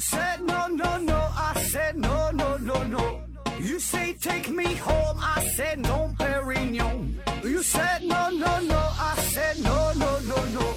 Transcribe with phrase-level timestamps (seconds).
[0.00, 3.20] said no no no, I said no no no no.
[3.60, 7.20] You say take me home, I said no, Perignon.
[7.44, 10.74] You said no no no, I said no no no no,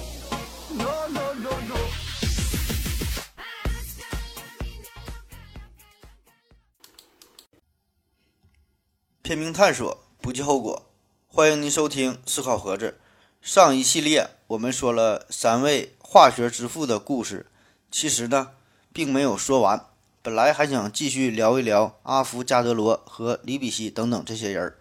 [0.76, 1.76] no no no no.
[9.22, 10.90] 片名探索，不计后果。
[11.26, 13.00] 欢迎您收听思考盒子。
[13.40, 17.46] 上一系列我们说了三位化学之父的故事，
[17.90, 18.50] 其实呢
[18.94, 19.84] 并没有说完。
[20.22, 24.78] 本来还想继续聊一聊阿伏加德罗和李比希等等这些人儿，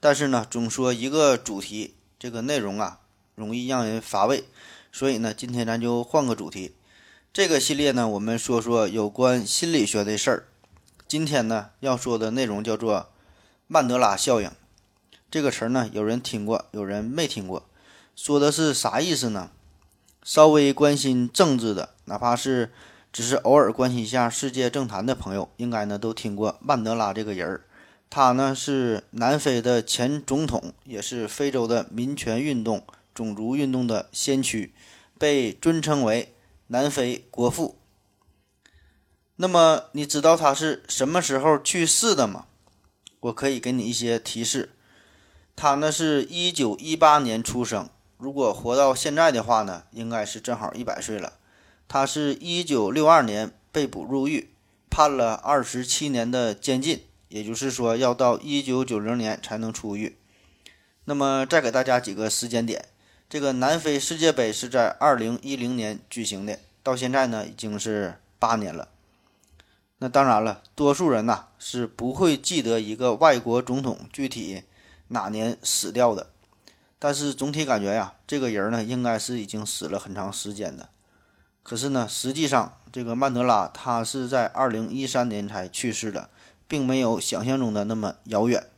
[0.00, 2.98] 但是呢总说一个主题，这个内容啊
[3.36, 4.42] 容易让人乏味，
[4.90, 6.74] 所以呢今天咱就换个主题。
[7.32, 10.48] 这个系列呢我们说说有关心理学的事儿。
[11.06, 13.10] 今天呢要说的内容叫做。
[13.68, 14.50] 曼德拉效应
[15.30, 17.66] 这个词儿呢，有人听过，有人没听过。
[18.14, 19.48] 说的是啥意思呢？
[20.22, 22.70] 稍微关心政治的，哪怕是
[23.12, 27.64] 只是偶尔关心一下世界政坛的朋友，应该呢都听过曼德拉这个人儿。
[28.08, 34.74] 他呢是南非的前总统，也是非洲的民权运动、种族运动的先驱，
[35.18, 36.34] 被尊称为
[36.68, 37.78] 南非国父。
[39.36, 42.46] 那么你知道他是什么时候去世的吗？
[43.20, 44.70] 我可以给你一些提示，
[45.54, 51.34] 他呢是一九一八年出生，如果活到现在的话呢，应该是正好一百岁了。
[51.92, 54.48] 他是一九六二年被捕入狱，
[54.88, 60.16] 判了二十七年的监禁，也就是说要到一九九零年才能出狱。
[61.04, 62.86] 那么再给大家几个时间点，
[63.28, 68.88] 这个南非世界杯是在二零一零年举行的，到现在呢已经是八年了。
[69.98, 74.62] 那当然了，多数人呐是不会记得一个外国总统具体
[75.08, 76.30] 哪年死掉的，
[76.98, 80.88] 但是总体感觉呀，这个人呢应该是已经死了很长时间的。
[81.62, 86.30] 可是呢，实际上这个曼德拉他是在二零一三年才去世的，
[86.66, 88.68] 并没有想象中的那么遥远。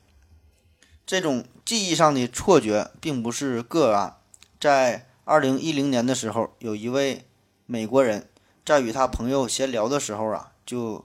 [1.06, 4.16] 这种记忆上的错觉并不是个案，
[4.60, 7.26] 在二零一零年的时候，有一位
[7.66, 8.28] 美国人
[8.64, 11.04] 在与他朋友闲聊的时候啊，就。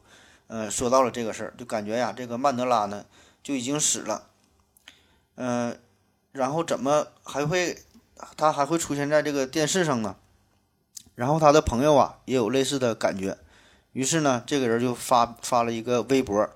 [0.51, 3.05] 呃，说到了这个事儿，就感觉呀，这个曼德拉呢
[3.43, 4.29] 就已经死了，
[5.35, 5.79] 嗯，
[6.31, 7.83] 然后怎么还会
[8.35, 10.15] 他还会出现在这个电视上呢？
[11.19, 13.37] 然后他的朋友啊也有类似的感觉，
[13.91, 16.49] 于是呢，这个人就发发了一个微博，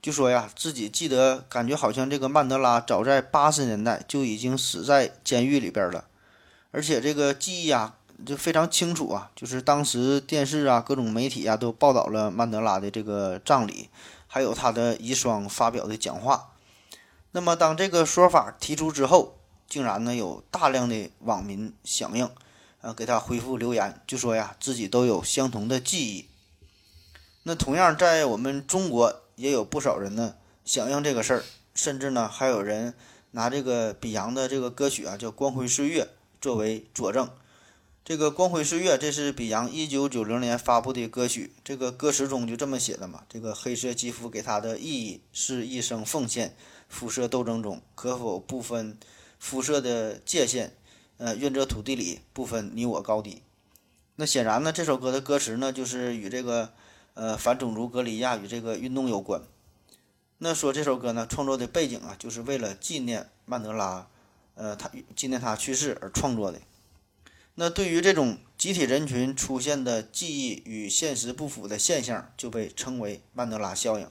[0.00, 6.06] 就说呀，自己记得感觉好像这个曼德拉早在八十年代就已经死在监狱里边了，
[6.70, 7.96] 而且这个记忆啊。
[8.26, 13.88] 就非常清楚啊，就是当时电视啊、各种媒体啊都报道了曼德拉的这个葬礼，
[14.26, 16.48] 还有他的遗孀发表的讲话。
[17.30, 19.38] 那么当这个说法提出之后，
[19.68, 22.28] 竟然呢有大量的网民响应，
[22.80, 26.26] 呃，给他回复留言，就说呀自己都有相同的记忆。
[27.42, 31.44] 那同样在我们中国也有不少人呢响应这个事儿，
[31.74, 32.94] 甚至呢还有人
[33.32, 36.04] 拿这个比洋的这个歌曲啊叫《光辉岁月》
[36.40, 37.28] 作为佐证。
[38.04, 41.52] 这个《光辉岁月》，这是比洋一九九零年发布的歌曲。
[41.62, 46.56] 这个歌词中就这么写的嘛：这个黑色肌肤给他的意义是一生奉献，
[46.88, 48.96] 肤色斗争中可否不分
[49.38, 50.74] 肤色的界限？
[51.18, 53.42] 呃，愿这土地里不分你我高低。
[54.16, 56.72] 那显然呢，这首歌的歌词呢，就是与这个
[57.14, 59.42] 呃反种族隔离亚与这个运动有关。
[60.38, 64.08] 那说这首歌呢，创作的背景啊，就是为了纪念曼德拉，
[64.54, 66.60] 呃，他纪念他去世而创作的。
[67.56, 74.08] 那对于这种集体人群出现的记忆与现实不符的现象，就被称为曼德拉效应。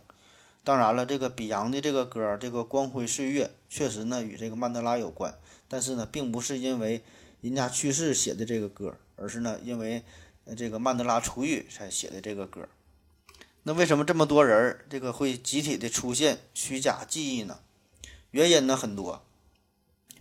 [0.65, 5.33] 当然了，这个比昂的这个歌，这个《光辉岁月》确实呢与这个曼德拉有关，
[5.67, 7.03] 但是呢，并不是因为
[7.41, 10.03] 人家去世写的这个歌，而是呢因为
[10.55, 12.67] 这个曼德拉出狱才写的这个歌。
[13.63, 17.59] 那为什么这么多人这个会集体的出现虚假记忆呢？
[18.31, 19.23] 原因呢很多。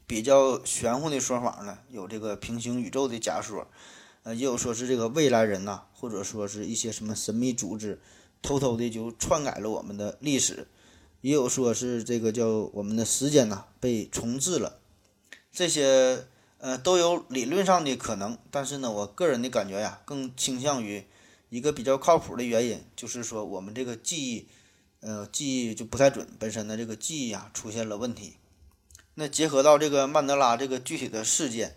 [0.09, 3.67] 比较玄乎的说法呢，有这个平行宇宙的假说，
[4.23, 8.01] 呃，也有说是这个未来人呐，或者说是一些什么神秘组织，
[8.41, 10.69] 偷偷的就篡改了我们的历史，
[11.23, 14.79] 也有说是这个叫我们的时间呐被重置了，
[15.57, 16.27] 这些
[16.59, 21.07] 呃都有理论上的可能，但是呢，我个人的感觉呀，更倾向于
[21.49, 24.49] 一个比较靠谱的原因，就是说我们这个记忆，
[25.01, 28.35] 呃，记忆就不太准，本身的这个记忆啊出现了问题。
[29.15, 31.75] 那结合到这个曼德拉这个具体的事件，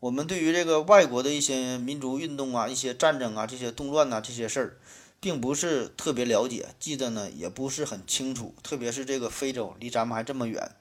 [0.00, 4.76] 我们对于这个外国的一些民族运动啊、一些战争啊、这些动乱呐这些事儿，
[5.18, 8.54] 并不是特别了解，记得呢也不是很清楚。
[8.62, 10.72] 特别是这个非洲离咱们还这么远，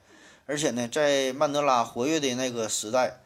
[0.46, 3.22] 而且呢，在曼德拉活跃的那个时代，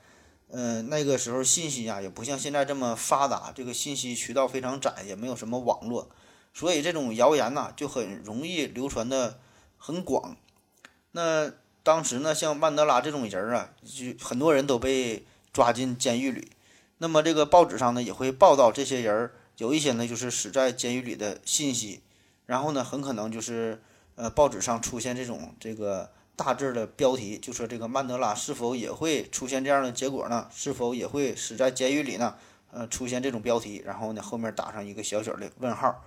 [0.49, 6.09] 嗯，那个时候信息呀也不像现在这么发达，这个信息渠道非常窄，也没有什么网络，
[6.53, 9.39] 所以这种谣言呐就很容易流传的
[9.77, 10.37] 很广。
[11.11, 11.51] 那
[11.83, 16.51] 当时呢，像曼德拉这种人啊，就很多人都被抓进监狱里。
[16.99, 22.01] 那么这个报纸上呢也会报道这些人，有一些呢就是死在监狱里的信息，
[22.45, 23.81] 然后呢很可能就是
[24.15, 30.47] 呃报纸上出现这种这个大致的标题，就说这个曼德拉是否也会出现这样的结果呢？
[30.53, 32.35] 是否也会死在监狱里呢？
[32.69, 36.03] 呃，出现这种标题，然后呢后面打上一个小小的问号，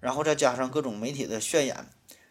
[0.00, 1.90] 然后再加上各种媒体的渲染，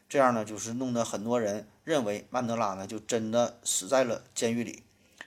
[0.10, 4.84] 这样呢就是弄得很多人认为曼德拉呢就真的死在了监狱里，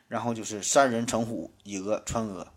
[0.08, 2.48] 然后就是三人成虎，以讹传讹。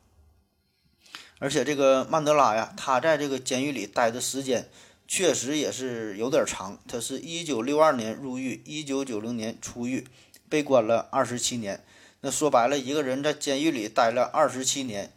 [1.40, 4.70] 而且这个曼德拉呀，他在这个监狱里待的时间
[5.08, 6.80] 确实也是有点长。
[6.88, 10.08] 他是一九六二年入狱，一九九零年出狱，
[10.50, 11.84] 被关了二十七年。
[12.22, 15.14] 那说白了，一个人在监狱里待了二十七年，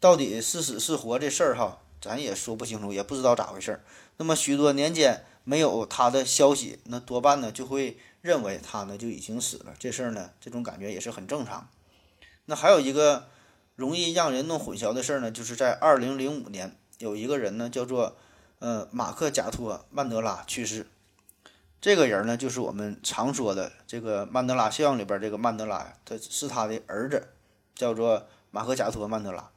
[0.00, 3.84] 到底是死是活这事儿哈，咱也说不清楚，也不知道咋回事儿。
[4.16, 9.74] 那么许多年间没有他的消息，那多半呢就会认为他呢就已经死了。
[9.78, 11.68] 这事儿呢，这种感觉也是很正常。
[12.46, 13.28] 那还有一个。
[13.78, 18.16] 容易让人弄混淆的事儿呢，就是在二零零五年，有一个人呢叫做
[18.58, 20.86] 呃马克贾托曼德拉去世。
[21.80, 27.28] 这个人呢，就是我们常说的这个曼德拉效应里边这个曼德拉呀，他是他的儿子，
[27.74, 29.50] 叫做马克贾托曼德拉。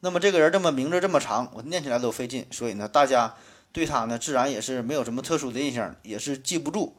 [0.00, 3.34] 那么这个人这么名字这么长，我念起来都费劲，所以呢，大家
[3.72, 6.96] 对他呢自然也是没有什么特殊的印象，也是记不住。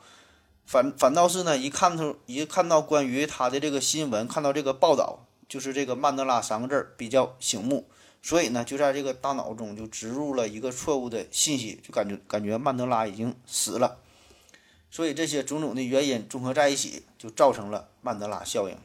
[0.66, 5.26] 反反倒是呢，一看头一看到关于他的这个新闻，看到这个报道。
[5.48, 7.90] 就是这个曼德拉三个字比较醒目，
[8.22, 14.00] 所以呢，就在这个大脑中就植入了一个错误的信息，就感觉感觉曼德拉已经死了，
[14.92, 18.78] 所以这些种种的原因综合在一起，就造成了曼德拉效应。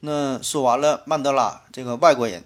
[0.00, 2.44] 那说完了曼德拉这个外国人，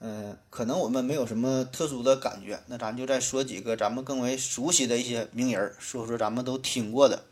[0.00, 7.24] 嗯，可能我们没有什么特殊的感觉，那咱就再说几个咱们更为熟悉的一些名人，说说咱们都听过的。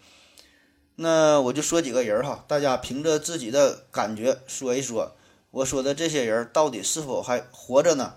[0.97, 5.17] 那我就说几个人哈，大家凭着自己的感觉说一说，
[5.55, 8.17] 我说的这些人到底是否还活着呢？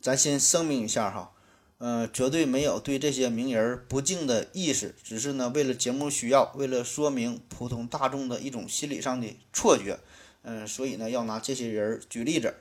[0.00, 1.32] 咱先声明一下哈，
[1.78, 9.98] 嗯，绝对没有对这些名人不敬的意思，只是呢为了节目需要，为了说明普通大众的一种心理上的错觉，
[10.42, 12.54] 嗯，所以呢要拿这些人举例子。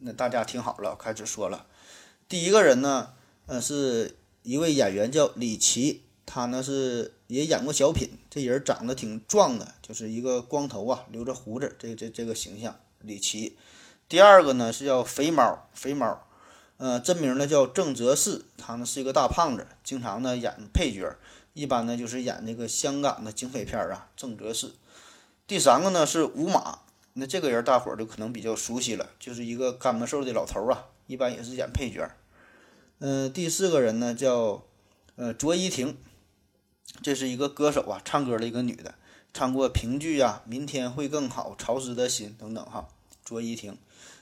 [0.00, 1.66] 那大家听好了，开始说了。
[2.28, 3.14] 第一个人呢，
[3.46, 6.02] 呃，是一位演员叫李琦。
[6.26, 12.78] 他呢是也演过小品，这人长得挺壮的，就是一个光头啊，留着胡子，这这这个形象。
[13.06, 13.56] 李琦，
[14.08, 16.26] 第二个呢是叫肥猫，肥猫，
[16.76, 21.16] 呃，真名呢叫郑则仕，他呢是一个大胖子，经常呢演配角，
[21.54, 24.08] 一般呢就是演那个香港的警匪片啊。
[24.16, 24.72] 郑则仕。
[25.46, 26.80] 第三个呢是吴马，
[27.14, 32.10] 那这个人大伙儿就可能比较熟悉了，就是一个干巴瘦的老头啊，一般也是演配角。
[32.98, 34.64] 嗯，第四个人呢叫
[35.14, 35.96] 呃卓依婷。
[37.02, 38.94] 这是一个歌手啊，唱歌的一个女的，
[39.34, 42.88] 唱过评剧呀，《明天会更好》《潮湿的心》等等哈。
[43.26, 43.76] 卓依婷。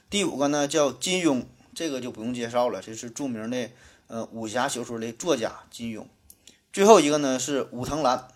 [0.09, 1.43] 第五个呢叫金庸，
[1.73, 3.69] 这个就不用介绍了，这是著名的
[4.07, 6.05] 呃武侠小说的作家金庸。
[6.73, 8.27] 最后一个呢是武藤兰，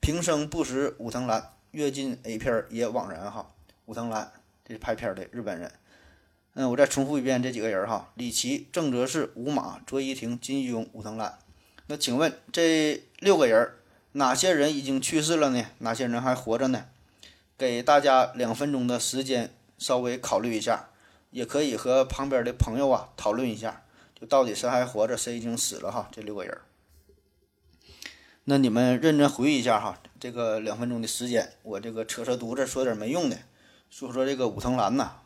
[0.00, 3.50] 平生不识武藤兰，阅尽 A 片也枉然哈。
[3.86, 4.30] 武藤兰
[4.64, 5.72] 这是拍片的日本人。
[6.52, 11.38] 嗯，我再重复一遍这几个人哈：李琦、郑则仕、吴马、卓依婷、金庸、武藤兰。
[11.86, 13.72] 那请问这六个人
[14.12, 15.66] 哪些人已经去世了呢？
[15.78, 16.86] 哪些人还活着呢？
[17.58, 20.90] 给大家两分钟的时间，稍微考虑一下，
[21.30, 23.82] 也可以和旁边的朋友啊讨论一下，
[24.18, 26.08] 就到底谁还活着，谁已经死了哈？
[26.12, 26.58] 这六个人，
[28.44, 29.98] 那你们认真回忆一下哈。
[30.20, 33.36] 这个两分钟的时间，我这个扯扯犊子说点没用的，
[33.90, 35.16] 说说这个武藤兰呐。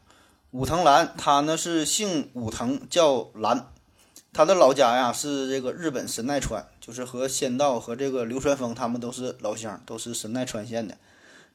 [0.50, 3.72] 武藤兰他呢是姓武藤，叫兰。
[4.32, 10.96] 他的老家呀是这个日本神奈川，就是和仙道和这个流川枫他们都是老乡，都是神奈川县的。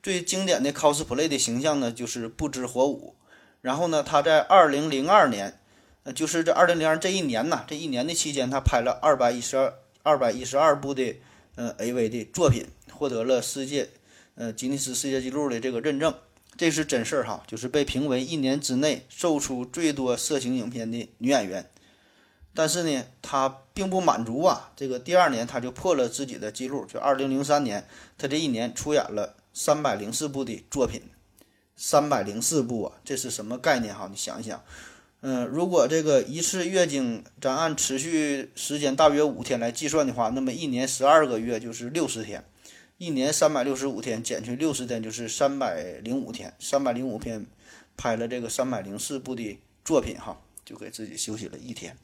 [0.03, 3.15] 最经典的 cosplay 的形象呢就是不知火舞。
[3.61, 5.57] 然后呢，他在二零零二年，
[6.03, 11.15] 呃，就是这二零零二这一年呐，这一年的期间，他拍了二百一十二二百一十二部的
[11.55, 13.89] 呃 AV 的作品，获得了世界
[14.35, 16.13] 呃吉尼斯世界纪录的这个认证。
[16.57, 21.69] 这是真事儿哈，就是被评为一年之内售出最多色情影片的女演员。
[22.53, 24.71] 但是呢，他并不满足啊。
[24.75, 31.03] 这个第二年他就破了自己的记录，就二零零三年，他这一年出演了三百零四部的作品，
[31.75, 34.07] 三百零四部啊，这是什么概念哈？
[34.11, 34.63] 你想一想，
[35.21, 42.43] 嗯，如果这个一次月经咱按持续时间大约五天来计算的话，那么一年十二个月就是六十天，
[42.97, 47.45] 一年三百六十五天，减去六十天就是三百零五天，三百零五天
[47.95, 51.95] 拍了这个三百零四部的作品哈，就给自己休息了一天。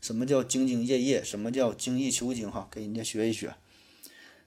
[0.00, 1.24] 什么叫兢兢业业？
[1.24, 2.48] 什么叫精益求精？
[2.50, 3.54] 哈，给人家学一学。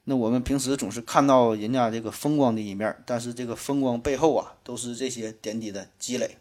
[0.10, 6.38] 那我们平时总是看到人家这个风光的一面，但是这个风光背后啊，都是这些点滴的积累。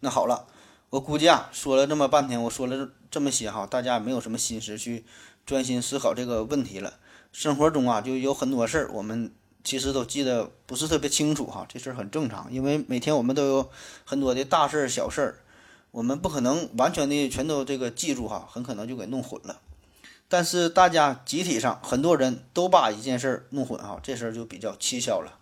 [0.00, 0.46] 那好了，
[0.88, 5.04] 我估计啊，说了这么半天，我说了这么些哈，大家也没有什么心思去
[5.44, 6.94] 专心思考这个问题了。
[7.30, 9.30] 生活中啊，就有很多事儿，我们
[9.62, 13.70] 其实都记得不是特别清楚哈，这事儿很正常，因为每天我们都有
[14.06, 15.40] 很多的大事儿、小事儿。
[15.90, 19.60] 我们不可能完全的全都这个记住哈，很可能就给弄混了。
[20.28, 25.38] 但是大家集体上很多人都把一件事弄混哈，这事儿就比较蹊跷了。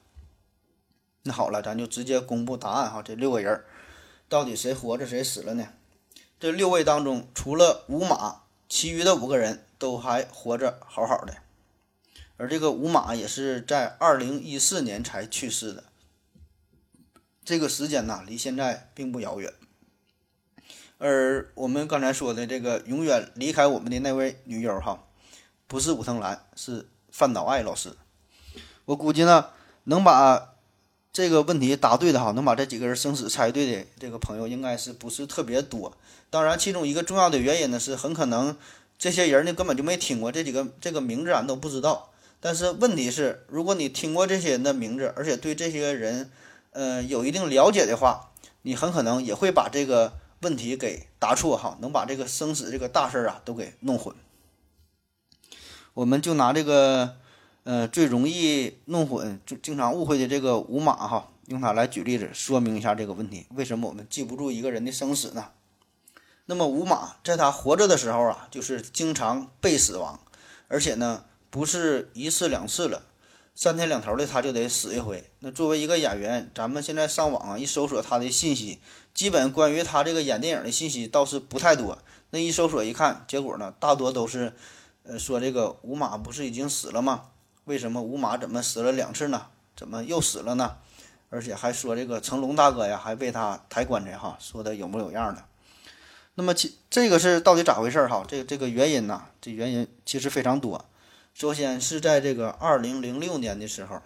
[1.25, 3.65] 那好了，咱就直接公布答案哈，这六个人
[4.29, 5.69] 到底谁活着谁死了呢？
[6.39, 11.39] 这六位当中，除了吴马，其余的五个人都还活着好好的。
[12.37, 15.85] 而这个吴马也是在二零一四年才去世的，
[17.45, 19.53] 这个时间呢，离现在并不遥远。
[20.99, 25.05] 而我们刚才说的这个永远离开我们的那位女友哈，
[25.67, 27.93] 不是武藤兰，是范岛爱老师。
[28.87, 29.51] 我估计呢，
[29.85, 30.55] 能把
[31.13, 35.93] 这个问题答对的哈，能把这几个人生死猜对的这个朋友，应该是不是特别多。
[36.31, 38.57] 当然，其中一个重要的原因呢，是很可能
[38.97, 42.11] 这些人呢根本就没听过这几个这个名字，俺都不知道。
[42.41, 46.31] 但是问题是，如果你听过这些人的名字，而且对这些人，
[46.71, 48.31] 呃，有一定了解的话，
[48.63, 50.15] 你很可能也会把这个。
[50.41, 54.15] 问题给答错哈，能把这个生死这个大事儿啊都给弄混。
[55.95, 57.17] 我们就拿这个
[57.65, 63.47] 呃最容易弄混、就经常误会的这个五马哈，用它来举例子说明一下这个问题。
[63.55, 65.53] 为什么我们记不住一个人的生死呢？
[66.45, 70.21] 那么五马在他活着的时候啊，就是经常被死亡，
[70.69, 73.07] 而且呢不是一次两次了。
[73.55, 75.31] 三天两头的他就得死一回。
[75.39, 78.81] 那作为一个演员，咱们现在上网啊，一搜索他的信息，
[79.17, 81.97] 基本关于他这个演电影的信息倒是不太多。
[82.31, 84.53] 那一搜索一看，结果呢，大多都是，
[85.05, 87.29] 呃，说这个吴马不是已经死了吗？
[87.65, 89.47] 为什么吴马怎么死了两次呢？
[89.75, 90.77] 怎么又死了呢？
[91.31, 95.43] 而且还说这个成龙大哥呀，还为他抬棺材哈，说的有模有样的。
[96.35, 98.23] 那么其这个是到底咋回事哈？
[98.29, 100.85] 这个这个原因呢，这原因其实非常多。
[101.33, 104.03] 首先是在这个二零零六年的时候，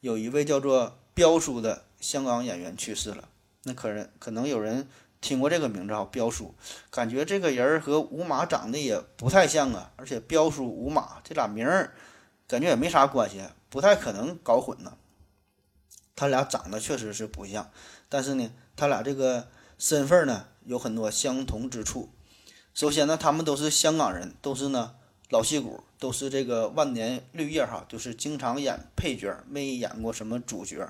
[0.00, 3.28] 有一位叫做彪叔的香港演员去世了。
[3.66, 4.88] 那可能可能有人
[5.20, 6.54] 听过这个名字哈，彪叔，
[6.88, 9.90] 感觉这个人和吴马长得也不太像啊。
[9.96, 11.92] 而且彪叔、吴马这俩名儿，
[12.46, 14.96] 感觉也没啥关系，不太可能搞混呢。
[16.14, 17.70] 他俩长得确实是不像，
[18.08, 22.08] 但是呢，他俩这个身份呢有很多相同之处。
[22.72, 24.94] 首先呢，他们都是香港人，都是呢。
[25.30, 30.88] 老戏骨都是这个万年绿叶哈，就是经常演配角，没演过什么主角。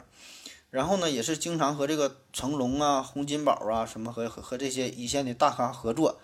[0.77, 6.21] 然后呢，也是经常和这个成龙啊、洪金宝啊什么和和和这些一线的大咖合作，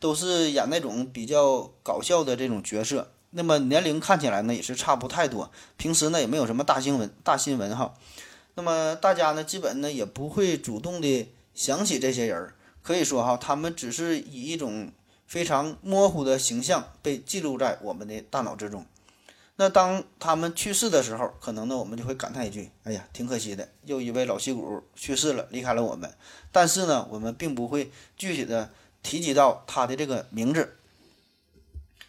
[0.00, 3.12] 都是演那种比较搞笑的这种角色。
[3.30, 5.52] 那么年龄看起来呢，也是差不太多。
[5.76, 7.94] 平时呢，也没有什么大新闻大新闻哈。
[8.56, 14.90] 那么大家呢，基本呢也不会主动的想起这些人儿，可以说哈，他们只是以一种。
[15.24, 18.84] 非常模糊的形象被记录在我们的大脑之中。
[19.62, 26.12] 那当他们去世的时候，可能呢，我们就会感叹一句：“哎呀，挺可惜的，又一位老戏骨去世了，离开了我们。”
[26.50, 28.72] 但是呢，我们并不会具体的
[29.04, 30.76] 提及到他的这个名字。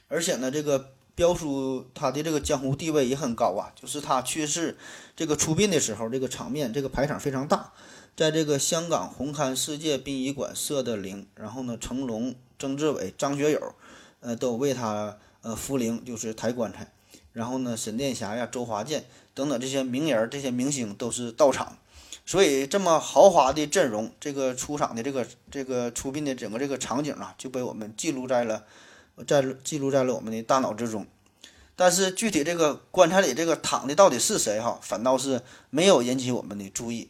[0.08, 4.76] 而且呢，这个彪叔他的这个江湖地位也很高啊，就是他去世
[5.16, 7.72] 这个出殡的时候，这个场面这个排场非常大，
[8.16, 12.34] 在这个香港红磡世界殡仪馆设的灵，然后呢，成龙。
[12.58, 13.76] 曾志伟、张学友，
[14.22, 16.90] 呃，都为他呃扶灵，就是抬棺材。
[17.34, 21.78] 然后呢，沈殿霞呀、周华健等等这些名人、这些明星都是到场。
[22.26, 28.64] 所以这么豪华的阵容，这个出场的这个这个出殡的整个这个场景啊，就被我们记录在了
[29.28, 31.06] 在记录在了我们的大脑之中。
[31.76, 37.10] 但是具体这个棺材里这个躺的到底是谁哈，反倒是没有引起我们的注意。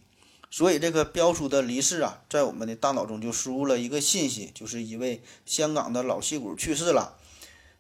[0.50, 7.18] 所以这个彪叔的离世啊，在我们的大脑中就输入了一个信息，就是一位香港的老戏骨去世了。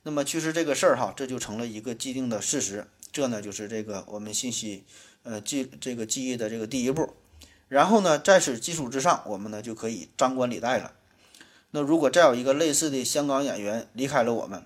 [0.03, 2.87] 那么其实这个事儿哈，这就成了一个既定的事实。
[3.11, 4.83] 这呢，就是这个我们信息
[5.23, 7.13] 呃记这个记忆的这个第一步。
[7.69, 10.93] 然后呢，在此基础之上，我们呢就可以张冠李戴了。
[11.71, 14.65] 那如果再有一个类似的香港演员离开了我们，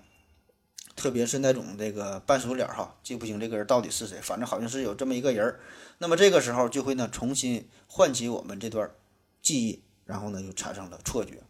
[0.96, 5.60] 特别是那种这个半熟脸哈，记不清这个人到底是谁，反正好像是有这么一个人儿。
[5.98, 8.90] 那么这个时候就会呢重新唤起我们这段
[9.40, 11.42] 记忆，然后呢就产生了错觉。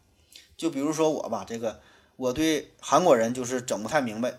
[0.56, 1.80] 就比如说我吧，这个
[2.18, 4.34] 我对韩国人就是整不太明白。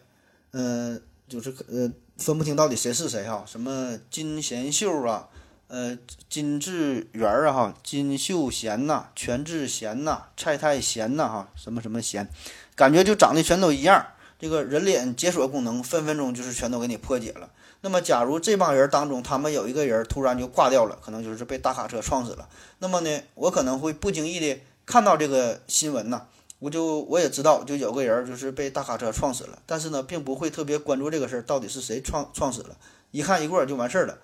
[0.52, 5.30] 嗯，就是呃分不清到底谁是谁哈，什么金贤秀啊，
[5.68, 5.98] 呃
[6.30, 12.28] 金智媛啊哈，金秀贤呐，全智贤呐，蔡太贤呐哈，什么什么贤，
[12.76, 14.06] 感觉就长得全都一样。
[14.38, 17.50] 这个人脸解锁功能分分钟就是全都给你破解了。
[17.82, 22.50] 那么，假如这帮人当中，他们有一个人突然就挂掉了，可能就是被大卡车撞死了。
[22.80, 26.26] 那么呢，我可能会不经意的看到这个新闻呢，
[26.60, 29.62] 我就我也知道，就有个人就是被大卡车撞死了。
[29.66, 32.78] 但是呢，并不会特别关注这个事儿到底是谁撞撞死了，
[33.12, 34.20] 一看一过就完事儿了。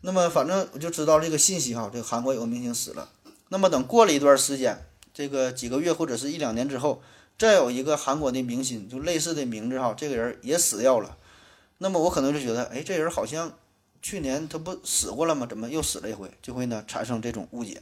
[0.00, 3.10] 那么，反正我就知道这个信息哈，这个韩国有个明星死了。
[3.48, 7.02] 那么等过了一段时间，这个几个月或者是一两年之后。
[7.38, 11.16] 再有一个韩国的明星，就类似的名字哈，这个人也死掉了。
[11.78, 13.50] 那么我可能就觉得，哎，这人好像
[14.02, 15.46] 去年他不死过了吗？
[15.48, 16.30] 怎么又死了一回？
[16.42, 17.80] 就会呢产生这种误解。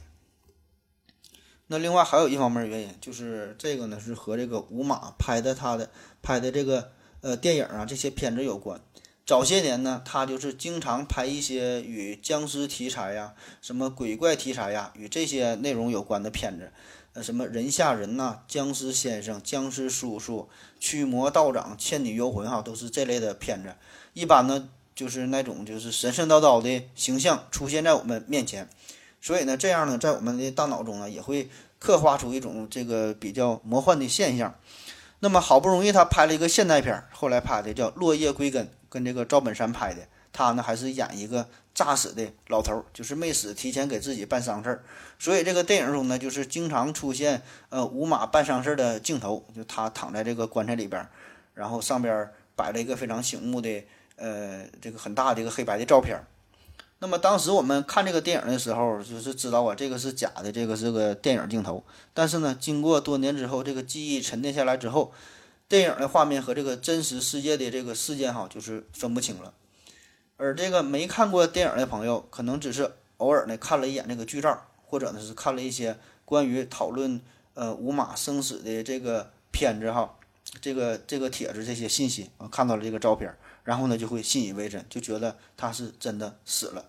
[1.71, 5.89] 那另外还有一方面原因，就是这个呢是和这个吴马拍的他的
[6.23, 6.89] 拍的这个
[7.21, 8.81] 呃电影啊这些片子有关。
[9.23, 16.71] 早些年呢，他就是经常拍一些与僵尸题材呀、什么鬼怪题材呀与这些内容有关的片子。
[17.13, 20.49] 呃，什么人吓人呐，僵尸先生、僵尸叔叔、
[20.79, 23.75] 驱魔道长、倩女幽魂哈，都是这类的片子。
[24.13, 28.67] 一般呢，就是那种就是神神叨叨的形象出现在我们面前，
[29.21, 34.53] 所以呢，这样呢，在我们的大脑中呢，也会刻画出一种这个比较魔幻的现象。
[35.19, 41.47] 那么好不容易他拍了一个现代片，后来拍的叫《落叶归根》，跟这个赵本山拍的，他呢还是演一个。
[41.71, 44.83] 诈死的老头就是没死，提前给自己办丧事儿，
[45.17, 51.07] 所以这个电影中呢，就是经常出现呃五马办丧事儿的镜头，就他躺在这个棺材里边，
[51.53, 53.85] 然后上边摆了一个非常醒目的
[54.17, 56.21] 呃这个很大的一个黑白的照片。
[57.01, 61.83] 那么当时我们看这个电影的时候，就是知道啊这个是假的，这个是个电影镜头。
[62.13, 65.13] 但是呢，经过多年之后，这个记忆沉淀下来之后，
[65.69, 69.53] 电影的画面和这个真实世界的这个事件哈，就是分不清了。
[70.35, 77.21] 而这个没看过电影的朋友，可能只是偶尔呢看了一眼这个剧照，或者呢是看了一些关于讨论
[77.53, 80.17] 呃五马生死的这个片子哈，
[80.59, 83.33] 这个这个帖子这些信息啊，看到了这个照片，
[83.69, 86.85] 然后呢就会信以为真，就觉得他是真的死了。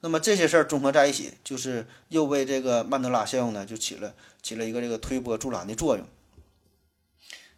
[0.00, 4.12] 那么这些事儿综合在一起，就是又为这个曼德拉效应呢就起了
[4.42, 6.06] 起了一个这个推波助澜的作用。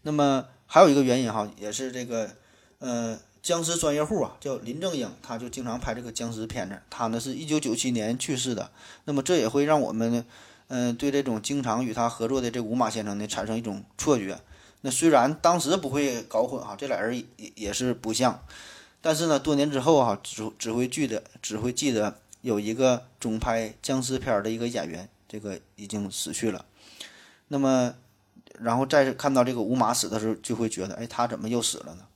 [0.02, 2.30] 那么还有一个原因哈，也是这个
[2.78, 3.18] 呃。
[3.42, 6.78] 僵尸专业户啊，叫林正英，他就经常拍这个僵尸片子。
[6.90, 8.70] 他呢是一九九七年去世的，
[9.06, 10.26] 那么这也会让我们呢，
[10.68, 14.38] 嗯，对这种经常与他合作的这五马先生呢产生一种错觉。
[14.82, 18.42] 那虽然当时不会搞混哈，这俩人也也是不像，
[19.00, 26.64] 但是呢，多年之后哈，只只会记得只会记得有一个总拍僵尸片的一个演员，这个已经死去了。
[27.48, 27.94] 那么，
[28.58, 32.06] 然后再看到这个五马死的时候，就会觉得，哎，他怎么又死了呢？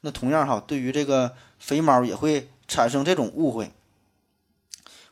[0.00, 3.72] 那同样哈，对于这个肥猫也会产生这种误会。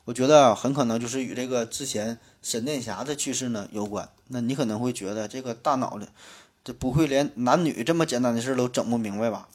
[0.05, 4.09] 我觉得很可能就是与这个之前沈殿霞的去世呢有关。
[4.29, 6.09] 那你可能会觉得这个大脑的，
[6.65, 9.49] 这不会连男女这么简单的事都整不明白吧？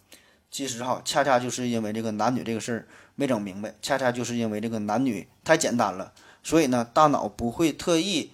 [0.49, 8.31] 其实哈，恰恰就是因为这个男女这个事儿没整明白，恰恰就是因为这个男女太简单了，所以呢，大脑不会特意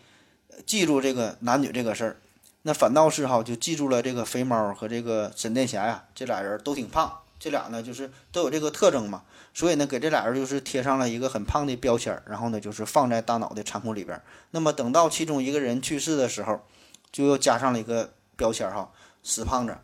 [0.66, 2.18] 记住这个男女这个事儿。
[2.64, 14.22] 那反倒是哈，就记住了这个肥猫和这个沈殿霞呀，这俩人都挺胖，这俩呢就是都有这个特征嘛，所以呢给这俩人就是贴上了一个很胖的标签，然后呢就是放在大脑的仓库里边。
[14.52, 16.62] 那么等到其中一个人去世的时候，
[17.12, 18.92] 就又加上了一个标签哈，
[19.24, 19.78] 死胖子。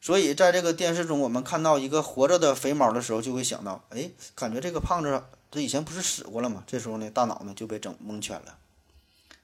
[0.00, 6.64] 所以在这个电视中，我们看到一个活着的肥猫的时候，就会想到，哎，感觉这个胖子他以前不是死过了吗？
[6.66, 8.56] 这时候呢，大脑呢就被整蒙圈了。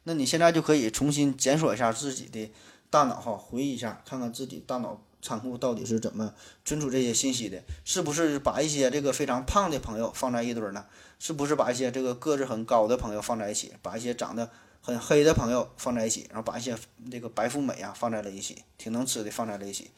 [0.05, 2.51] 那你现在就可以重新检索一下自己的
[2.89, 6.33] 大脑哈，回忆一下，看看自己大脑仓库到底是怎么
[6.65, 10.87] 存储这些信息的，是不是把一些这个非常胖的朋友放在一堆呢？
[11.19, 14.51] 是不是把一些这个个子很高的朋友放在一起，把一些长得
[14.87, 16.79] 很黑的朋友放在一起，然后把一些
[17.11, 19.91] 这个白富美啊放在了一起，挺能吃的放在了一起。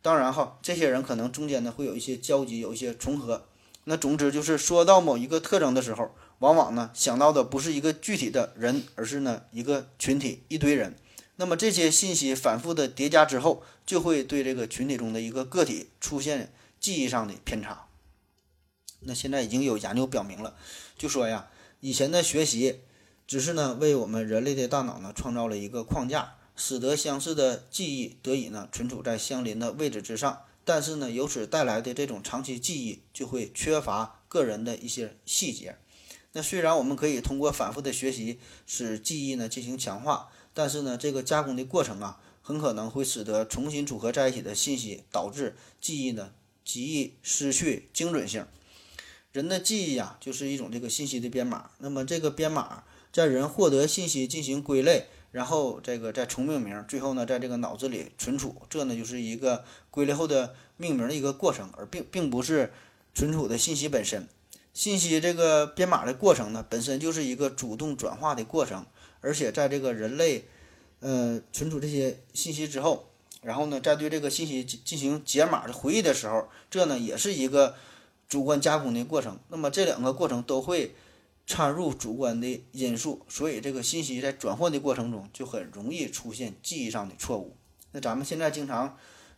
[0.00, 3.48] 当然哈，这些人可能中间呢会有一些交集，有一些重合。
[3.82, 6.14] 那总之就是说到某一个特征的时候。
[6.40, 10.94] 往往呢想到的不是一个具体的人，而是呢一个群体一堆人。
[11.36, 17.86] 那么这些信息反复的叠加之后，就会对这个群体中的一个个体出现记忆上的偏差。
[19.00, 20.54] 那现在已经有研究表明了，
[20.98, 21.48] 就说呀，
[21.80, 22.80] 以前的学习
[23.26, 30.42] 只是呢为我们人类的大脑呢创造了一个框架，使得相似的记忆得以呢存储在相邻的位置之上。
[30.64, 35.76] 但是呢，由此带来的这种长期记忆就会缺乏个人的一些细节。
[36.32, 46.32] 那虽然我们可以通过反复的学习使记忆呢进行强化，但是呢，这个加工的过程啊，很可能会使得重新组合在一起的信息导致记忆呢
[46.64, 48.44] 极易失去精准性。
[49.30, 51.70] 人的记忆啊，就是一种这个信息的编码。
[51.78, 52.82] 那么这个编码
[53.16, 62.74] 在人获得信息进行归类，然后这个再重命名，最后呢，在这个脑子里存储，这呢就是一个归类后的命名的一个过程，而并并不是
[63.14, 64.28] 存储的信息本身。
[64.74, 68.84] 信息这个编码的过程呢，本身就是一个主动转化的过程，
[69.22, 70.44] 而且在这个人类
[71.00, 73.08] 呃存储这些信息之后，
[73.40, 77.76] 然后呢，再对这个信息进行解码的回忆的时候，这呢也是一个。
[78.28, 80.96] 主观加工的过程，那么这两个过程都会
[81.46, 87.56] 掺入主观的因素，所以这个信息在转换的过程中就很容易出现记忆上的错误。
[87.92, 88.96] 那咱们现在经常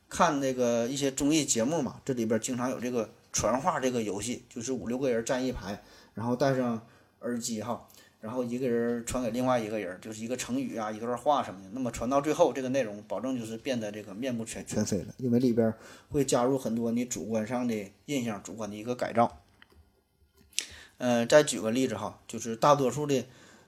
[0.08, 5.82] 看那个一些综艺节目嘛，这里边经常有这个传话这个游戏，就是五六个人站一排，
[6.14, 6.80] 然后戴上
[7.20, 7.86] 耳机哈。
[8.20, 11.68] 然后一个人传给另外一个人，就是一个成语啊，一段话什么的。
[11.72, 15.72] 那么传到最后，这个内容保证就是变得这个面目全全非了，因为里边
[16.08, 19.40] 会加入很多你主观上的印象、主观的一个改造。
[20.98, 23.24] 呃，再举个例子哈，就是大多数的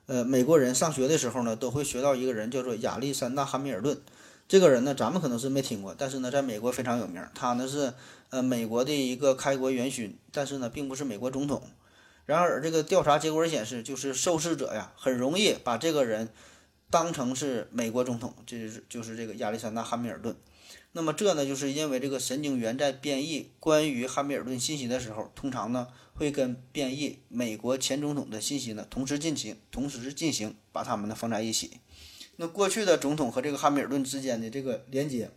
[0.07, 4.01] 呃美国人上学的时候呢，都会学到一个人叫做亚历山大·汉密尔顿。
[4.49, 7.25] 这个人呢，咱们可能是没听过，但是呢，在美国非常有名。
[7.35, 7.95] 他呢是
[8.31, 11.63] 呃美国的一个开国元勋，但是呢，并不是美国总统。
[12.27, 16.29] 然而，这个调查结果显示，就是受试者呀，很容易把这个人
[16.91, 20.35] 当成是美国总统，就是就是这个亚历山大·汉密尔顿。
[20.93, 31.79] 那么这呢，就是因为这个神经元在编译关于汉密尔顿信息的时候，通常呢会跟编译美国前总统的信息呢同时进行，同时进行，把它们呢放在一起。
[32.37, 35.31] 那过去的总统和这个汉密尔顿之间的这个连接，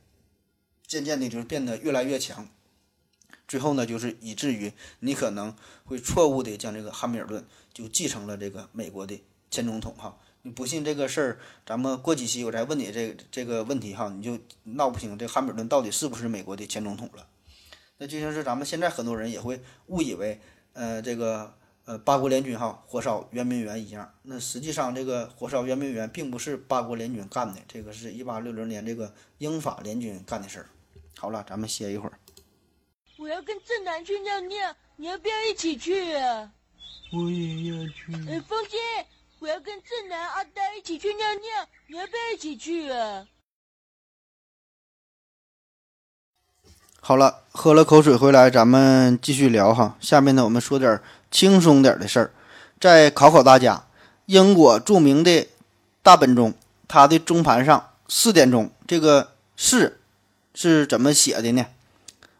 [0.88, 2.50] 渐渐的就是变得越来越强。
[3.48, 10.17] 最后呢，就是以至于你可能会错误的将这个汉密尔顿就继承了这个美国的前总统哈。
[10.45, 17.25] 你不信这个事儿，咱们过几期我再问你这这个问题哈，你就闹不清这汉密尔顿到底是不是美国的前总统了。
[17.97, 20.41] 那就像是咱们现在很多人也会误以为，
[20.73, 24.13] 呃，这个呃八国联军哈火烧圆明园一样。
[24.23, 30.69] 那实际上这个火烧圆明园并不是八国联军干的，这个是一八六零年这个英法联军干的事儿。
[31.15, 32.19] 好了，咱们歇一会儿。
[33.17, 36.51] 我要跟正南去尿尿，你要不要一起去啊？
[37.13, 38.12] 我也要去。
[38.27, 38.79] 哎，风心，
[39.43, 43.27] 我要跟正南、阿呆一起去尿尿，你要不要一起去啊？
[47.01, 49.97] 好了，喝了口水回来，咱们继续聊哈。
[49.99, 52.32] 下面呢，我们说点轻松点的事儿，
[52.79, 53.86] 再考考大家。
[54.27, 55.49] 英国著名的
[56.01, 56.53] 大本钟，
[56.88, 59.99] 它的钟盘上四点钟这个四
[60.56, 61.65] 是怎么写的呢？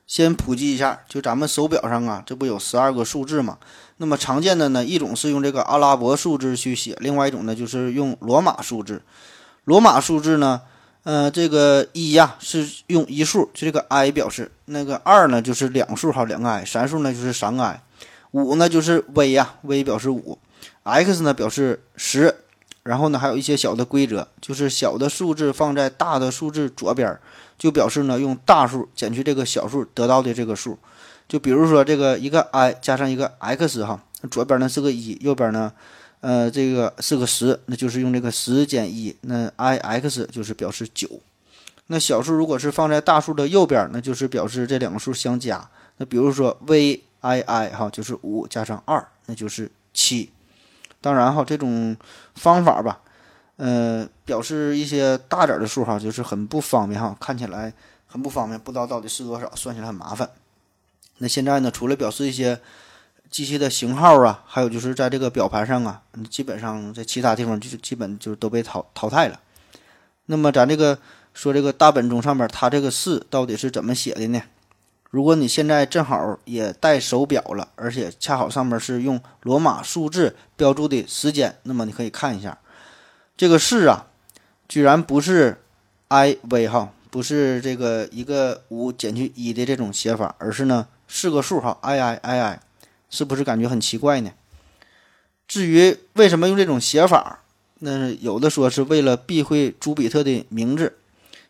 [0.08, 3.60] 先普及一下，就咱们手表上啊，这不有十二个数字吗？
[3.98, 9.02] 那么常见的呢，一种是用这个阿拉伯数字去写，另外一种呢就是用罗马数字。
[9.66, 10.62] 罗马数字呢，
[11.04, 17.80] 呃，这个一呀是用一数，就这个 i 表示；那个二呢就是两数哈，两个 i；三数呢就是三个 i；
[18.32, 20.38] 五呢就是 v 呀，v 表示五
[20.84, 22.36] ；x 呢表示十。
[22.84, 27.18] 然后呢，还有一些小的规则，就是小的数字放在大的数字左边。
[27.58, 30.78] 就表示呢，用大数减去这个小数得到的这个数，
[31.28, 35.72] 就比如说这个一个 i 加上一个 x 哈，左边呢是个一，右边呢，
[36.20, 41.10] 呃，这个是个十，那就是用这个十减一，那 i x 就是表示九。
[41.88, 45.70] 那小数如果是放在大数的右边，那就是表示这两个数相加。
[45.98, 50.32] 那比如说 v i i 哈，就是五加上二，那就是七。
[51.02, 51.96] 当然哈，这种
[52.36, 53.00] 方法吧。
[53.58, 57.72] 呃，表示一些大点的数哈，就是很不方便哈，看起来
[58.08, 60.28] 很不方便，不知道到底是多少，算起来很麻烦。
[61.24, 62.60] 那现在呢，除了表示一些
[63.30, 69.40] 机器的型号啊，还有就是在这个表盘上啊，基本上在其他地方就基本就是都被淘淘汰了。
[70.26, 71.00] 那么咱这个
[71.34, 74.42] 说这个大本钟上面，它这个四到底是怎么写的呢？
[75.10, 82.58] 如果你现在正好也戴手表了，而且恰好上面是用罗马数字标注的时间，那么你可以看一下。
[83.38, 84.08] 这个四啊，
[84.68, 85.62] 居然不是
[86.10, 92.60] i v 哈，不是这个一个五减去一的这种写法，而是呢四个数哈 i i i i，
[93.12, 94.32] 是不是感觉很奇怪呢？
[95.48, 97.44] 至于为什么用这种写法，
[97.80, 100.98] 那有的说是为了避讳朱比特的名字，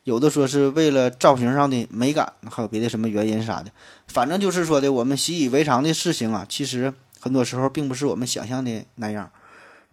[0.03, 3.71] 有的说是为了造型上的美感，还有别的什么原因啥的。
[4.07, 9.31] 反正就是说的，我们习以为常的事情啊，其实很多时候并不是我们想象的那样。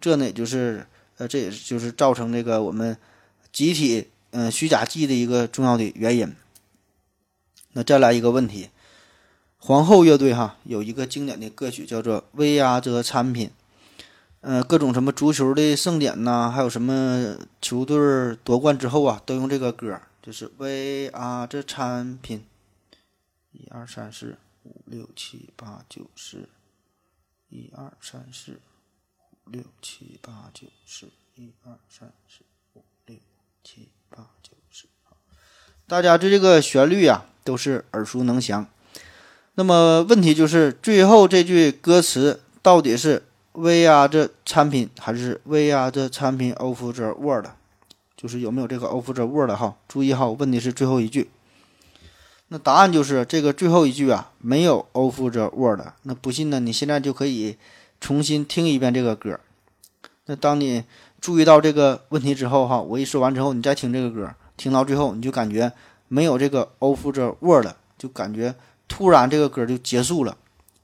[0.01, 0.85] 这呢，就是。
[1.17, 2.97] 呃，这也就是造成这个我们
[3.51, 6.35] 集体嗯虚假记忆的一个重要的原因。
[7.73, 8.69] 那再来一个问题，
[9.63, 13.47] 皇后乐队哈有一个经典的歌曲叫做《威亚泽产品》，
[14.41, 22.39] 呃，各种什么足球的盛典呐，还有什么球队夺冠之后啊，都用这个歌，就是《威亚泽产品》。
[23.51, 26.49] 一二三四五六七八九十，
[27.49, 28.59] 一二三四
[29.19, 32.43] 五六七八九十，一二三四
[32.73, 33.15] 五六
[33.63, 34.87] 七八九十。
[35.85, 38.67] 大家对这个旋律呀、都是耳熟能详。
[39.61, 43.21] 那么问题就是最后这句歌词到底是
[43.51, 47.45] “We are the 产品”还是 “We are the 产品 of the world”？
[48.17, 49.75] 就是有没有这个 “of the world” 哈？
[49.87, 51.29] 注意哈，问的是最后一句。
[52.47, 55.81] 那答案就是这个最后一句啊，没有 “of the world”。
[56.01, 57.57] 那不信呢，你现在就可以
[57.99, 59.39] 重新听一遍这个歌。
[60.25, 60.85] 那当你
[61.19, 65.71] 注意到这个问题之后哈，我一说完之后，你再听这个歌，听到最后你就感觉
[66.07, 67.67] 没有这个 “of the world”，
[67.99, 68.55] 就感觉。
[68.91, 70.35] 突然，这个歌就结束了，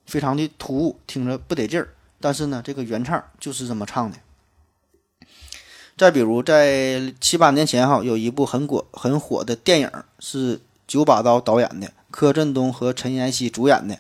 [0.06, 1.90] 非常的突兀，听着不得劲儿。
[2.22, 4.18] 但是呢，这个原唱就是这么唱的。
[5.98, 14.00] 再比如，在七八年前哈，有一部很火很火的电影，是九把刀导演的，柯震东和陈妍希主演的。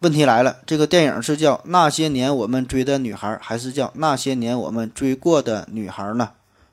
[0.00, 6.32] 问题来了，这个电影是叫《那些年我们追的女孩》，还是叫《那些年我们追过的女孩》呢？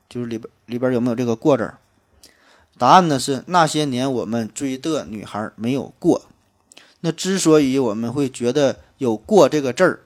[0.09, 1.71] 就是里边里边有没有这个“过”字？
[2.79, 6.23] 答案呢是那些年我们追的女孩没有过。
[7.05, 9.99] 那之所以我们会觉得有过这个字儿，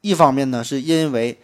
[0.00, 1.38] 一方面呢，是因为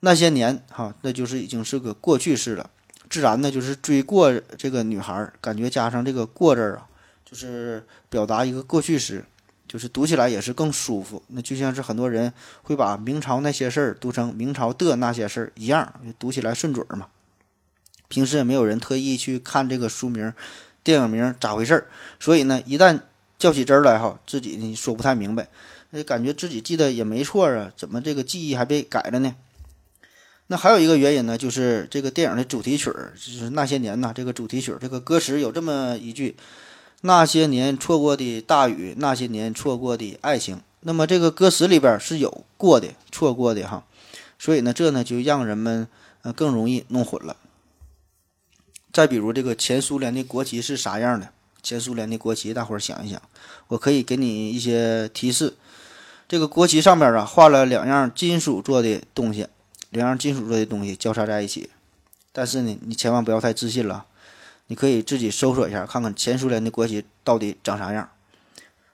[0.00, 2.70] 那些年哈，那就是已经是个过去式了，
[3.10, 6.88] 自然呢就是追过这个女孩，感觉加上这个过字儿啊，
[7.22, 9.22] 就是表达一个过去时，
[9.68, 11.22] 就是读起来也是更舒服。
[11.26, 17.08] 那就像是很多人会把明朝那些事儿读成明朝的那些事儿一样，读起来顺嘴儿嘛。
[18.08, 20.32] 平时也没有人特意去看这个书名、
[20.82, 21.86] 电影名咋回事儿，
[22.18, 23.00] 所以呢，一旦
[23.40, 25.48] 较起真来哈，自己呢说不太明白，
[25.90, 29.34] 那感觉自己记得也没错啊，怎么这个记忆还被改了呢？
[30.48, 36.36] 那还有一个原因呢，就是这个电影的主题曲儿，就是那些年呐，这个主题曲儿，这个歌词有这么一句
[37.02, 43.84] ：“那些年错过的大雨，那些年错过的爱情。”那么这个歌词里边是有过的、错过的哈，
[44.38, 45.86] 所以呢，这呢就让人们
[46.22, 47.36] 呃更容易弄混了。
[48.92, 51.30] 再比如这个前苏联的国旗是啥样的？
[51.62, 53.20] 前苏联的国旗，大伙儿想一想，
[53.70, 55.54] 我可以给你一些提示。
[56.28, 59.48] 这个国旗上边啊画了两样金属做的东西，
[59.90, 61.70] 两样金属做的东西交叉在一起。
[62.30, 64.04] 但是呢，你千万不要太自信了，
[64.68, 68.08] 你可以自己搜索一下，看看前苏联的国旗到底长啥样。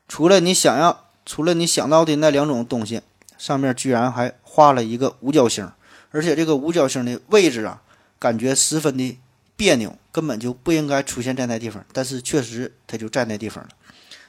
[0.08, 3.02] 除了你想要，除了你想到的那两种东西，
[3.36, 5.70] 上面居然还画了一个五角星，
[6.12, 7.82] 而且这个五角星的位置啊，
[8.18, 9.18] 感觉十分的。
[9.58, 13.70] 别扭，根本就不应该出现在那地方，但是确实它就在那地方了。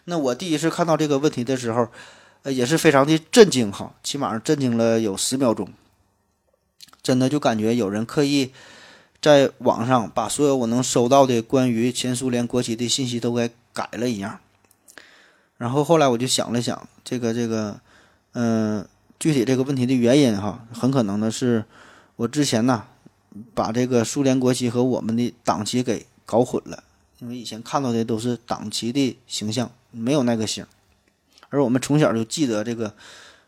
[0.09, 1.89] 那我第一次看到这个问题的时候，
[2.43, 5.67] 呃，也是非常的震惊哈，起码震惊了有十秒钟。
[7.03, 8.51] 真的就感觉有人刻意
[9.21, 14.39] 在网上把所有我能收到的关于前苏联国旗的信息都给改了一样。
[15.57, 17.81] 然后后来我就想了想，这个这个，
[18.31, 18.87] 嗯，
[19.19, 21.65] 具体这个问题的原因哈，很可能呢是
[22.15, 22.85] 我之前呢。
[23.53, 26.83] 把这个苏联国旗和我们的党旗给搞混了，
[27.19, 30.65] 因为以前看到的都是党旗的形象，没有那个星。
[31.49, 32.93] 而我们从小就记得这个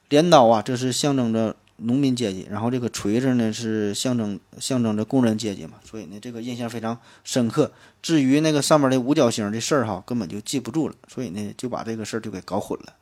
[0.10, 7.71] 镰刀啊，这是象征着农民阶级，然后这个锤子呢是象征象征着工人阶级嘛，所以呢这个印象非常深刻。
[8.02, 12.93] 至于那个上面的五角星的事儿哈，根本就记不住了，所以呢就把这个事儿就给搞混了。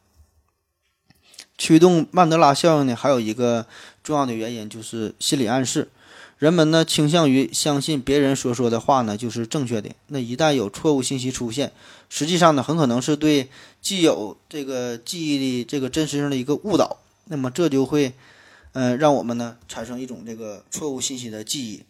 [1.58, 3.65] 驱动曼德拉效应呢，还有一个
[4.04, 5.89] 重要的原因就是心理暗示。
[6.38, 9.89] 人们呢倾向于相信别人所说的话呢就是正确的。
[10.08, 11.71] 那一旦有错误信息出现，
[12.10, 13.50] 实际上呢很可能是对
[13.82, 16.97] 既有这个记忆的这个真实性的一个误导。
[17.26, 18.13] 那么这就会，
[18.73, 21.84] 呃，让我们呢产生一种这个错误信息的记忆。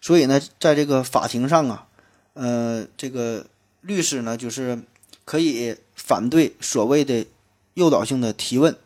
[0.00, 1.86] 所以呢，在这个法庭上啊，
[2.34, 3.46] 呃，这个
[3.80, 4.82] 律师呢就是
[5.24, 7.24] 可以反对所谓的
[7.74, 8.76] 诱导性的提问。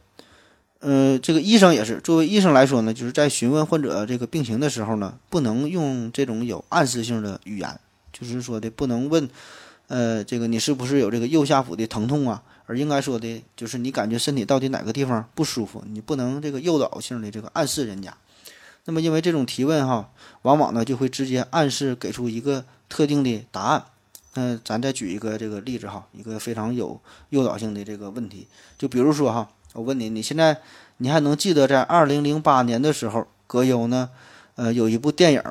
[0.80, 7.80] 呃，这个医生也是，作为医生来说呢，就是在询问患者这个病情的时候呢，不能用这种有暗示性的语言，
[8.12, 9.28] 就是说的不能问，
[9.88, 12.44] 呃，这个你是不是有这个右下腹的疼痛啊？
[12.66, 15.82] 而应该说的就是你感觉身体到底哪个地方不舒服？
[15.90, 18.16] 你不能这个诱导性的这个暗示人家。
[18.84, 20.10] 那么因为这种提问哈，
[20.42, 23.84] 往往呢就会直接暗示给出一个特定的答案。
[24.34, 28.46] 嗯，咱再举一个这个例子哈，一个非常有诱导性的这个问题，
[28.78, 29.48] 就比如说哈。
[29.78, 30.60] 我问你，你现在
[30.96, 34.10] 你还能记得在二零零八年的时候，葛优呢，
[34.56, 35.42] 呃，有一部电影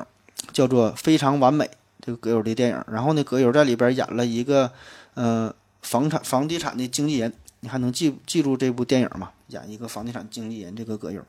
[0.52, 1.64] 叫做《非常完美》，
[2.02, 2.84] 这个葛优的电影。
[2.92, 4.70] 然后呢，葛优在里边演了一个
[5.14, 9.30] 呃房产房地产的经纪人，你还能记记住这部电影吗？
[9.46, 11.24] 演一个房地产经纪人这个葛优。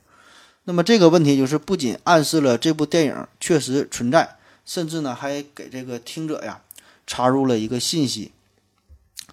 [0.66, 4.36] 那么这个问题就是不仅暗示了这部电影确实存在，
[4.66, 6.60] 甚至呢还给这个听者呀
[7.08, 8.34] 插入了一个信息。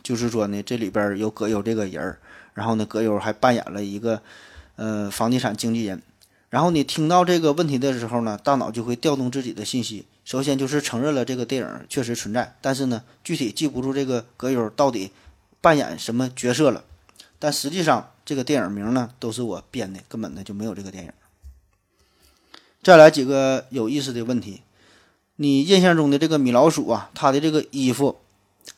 [0.05, 2.21] 就是说呢，这里边有葛优这个人儿，
[2.57, 4.23] 然后呢，葛优还扮演了一个
[4.77, 6.01] 呃房地产经纪人。
[6.49, 15.11] 然后你听到这个问题的时候呢，大脑就会调动自己的信息，首先就是承认了这个电影确实存在，但是呢，具体记不住这个葛优到底
[15.61, 16.83] 扮演什么角色了。
[17.39, 21.13] 但实际上，这个电影名呢都是我编的，根本呢就没有这个电影。
[22.83, 24.63] 再来几个有意思的问题，
[25.37, 28.17] 你印象中的这个米老鼠啊，它的这个衣服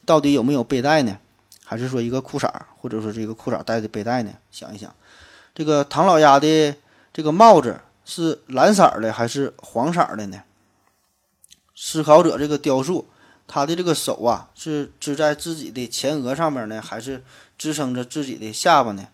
[0.04, 1.18] 到底有没有背带呢？
[1.68, 2.50] 还是说一个裤衩，
[2.80, 4.32] 或者说是一个裤衩带的背带呢？
[4.50, 4.90] 想一想，
[5.54, 6.74] 这个唐老鸭的
[7.12, 10.42] 这个帽子是蓝色的还是黄色的呢？
[11.76, 13.06] 思考者这个雕塑，
[13.46, 17.22] 他的这个手啊是支在自己的前额上面呢，还是
[17.58, 19.08] 支撑着自己的下巴呢？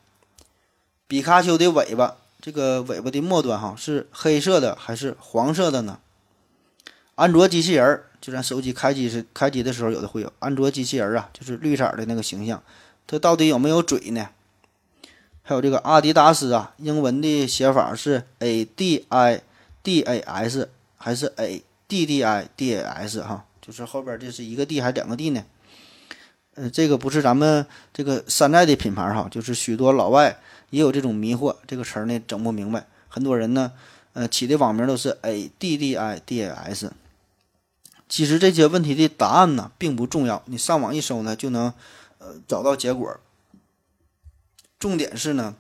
[1.09, 2.19] 比卡丘的尾巴。
[2.41, 5.99] 这个尾巴的末端哈是黑色的还是黄色的呢？
[7.15, 12.63] 安卓机器人，就咱手机开机是开机的时候有的会有安卓机器人啊，就是绿色的那个形象，
[13.07, 14.31] 它到底有没有嘴呢？
[15.43, 19.43] 还有这个阿迪达斯啊，英文的写法是 A D I
[19.83, 23.45] D A S 还是 A D D I D A S 哈？
[23.61, 25.45] 就是后边这是一个 D 还是两个 D 呢？
[26.55, 30.39] 呃，这个不是咱们这个山寨的品牌哈，就是许多老外。
[30.71, 32.87] 也有这种迷惑，这个词儿呢整不明白。
[33.07, 33.71] 很多人呢，
[34.15, 36.91] 呃，起的网名都是 A D D I D A S。
[38.15, 41.75] 其实这些问题的答案呢并不重要，你上网一搜呢就能，
[42.19, 43.19] 呃，找到结果。
[44.79, 45.57] 重点是呢，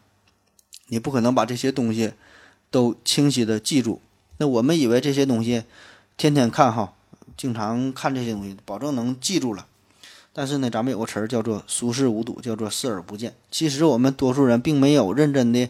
[0.86, 2.12] 你不可能把这些东西
[2.70, 4.00] 都清晰的记住。
[4.36, 5.64] 那我们以为这些东西
[6.16, 6.94] 天天看哈，
[7.36, 9.66] 经常看这些东西，保证能记住了。
[10.32, 13.34] 但是呢，咱们有个词儿叫做“熟视无睹”，叫做“视而不见”。
[13.50, 15.68] 其实我们多数人并没有认真的，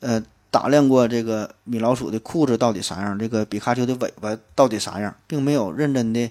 [0.00, 0.20] 呃，
[0.56, 6.30] 打量过这个米老鼠的裤子到底啥样，这个比卡丘的尾巴到底啥样，并没有认真的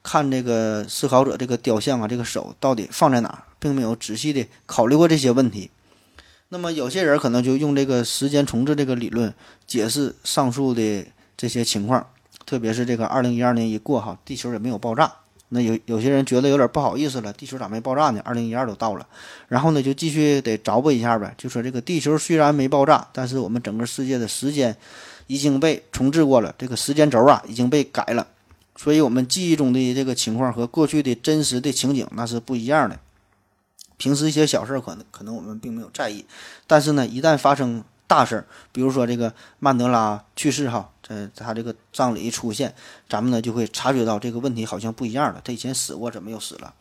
[0.00, 5.72] 看这个思考者这个雕像啊，这个手到底放在哪，并没有仔细的考虑过这些问题。
[6.50, 9.34] 那么有些人可能就用这个时间重置这个理论
[9.66, 11.04] 解释上述的
[11.36, 12.06] 这些情况，
[12.46, 15.12] 特别是这个二零一二年一过哈，地球也没有爆炸。
[15.50, 18.20] 那有有些人觉得有点不好意思了，地球咋没爆炸呢？
[18.24, 19.06] 二零一二都到了，
[19.48, 24.76] 然后呢就继续得着补一下呗，就说这个地球虽然没爆炸，但是我们整个世界的时间
[25.26, 28.26] 已经被重置过了，这个时间轴啊已经被改了，
[28.74, 32.98] 所以我们记忆中的这个情况和过去的真实的情景那是不一样的。
[33.96, 36.24] 平时一些小事可能可能我们并没有在意，
[36.66, 40.90] 但是呢一旦发生大事儿，比如说这个曼德拉去世哈。
[41.06, 42.74] 在他这个葬礼一出现，
[43.10, 45.40] 咱们呢就会察觉到这个问题好像不一样了。
[45.44, 46.72] 他以前死过，怎么又死了？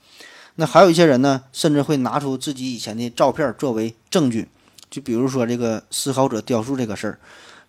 [0.56, 4.48] 那还有一些人呢，甚至会拿出自己以前的照片作为证据。
[4.90, 7.20] 就比如说这个思考者雕塑这个事儿，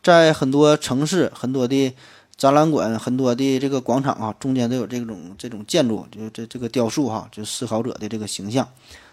[0.01, 1.93] 在很多城市、很多的
[2.37, 8.69] 展览馆、很多的这个广场啊，中间都有这种这种建筑，就这这个雕塑哈，就思考者的这个形象。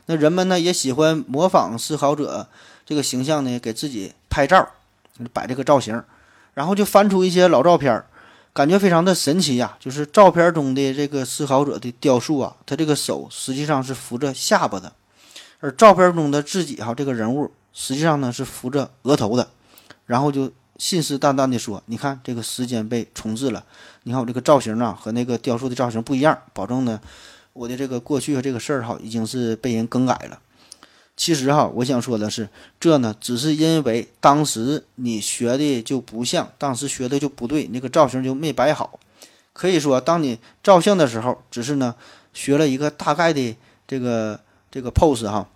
[0.06, 2.48] 那人们呢也喜欢模仿思考者
[2.92, 4.68] 这个形象呢，给自己拍照，
[5.32, 6.04] 摆这个造型。
[6.54, 8.04] 然后就翻出一些老照片，
[8.52, 9.78] 感觉非常的神奇呀。
[9.80, 14.92] 就是照片中的这个思考者的雕塑啊，他这个手实际上是扶着下巴的，
[15.62, 19.48] 而照片中的自己哈，这个人物实际上呢是扶着额头的。
[20.06, 23.64] 然后就信誓旦旦地说：“你看这个时间被重置了，
[24.04, 27.00] 你看我这个造型啊和那个雕塑的造型不一样，保证呢
[27.54, 30.38] 我的这个过去和这个事儿哈已经是被人更改了。”
[31.18, 39.00] 其实哈，我想说的是，这呢只是因为当时你学的就不像，当时学的就不对，那个造型就没摆好。
[39.54, 41.94] 可以说，当你照相的时候，只是呢
[42.34, 43.56] 学了一个大概的
[43.88, 44.40] 这个
[44.72, 45.48] 这个 pose 哈，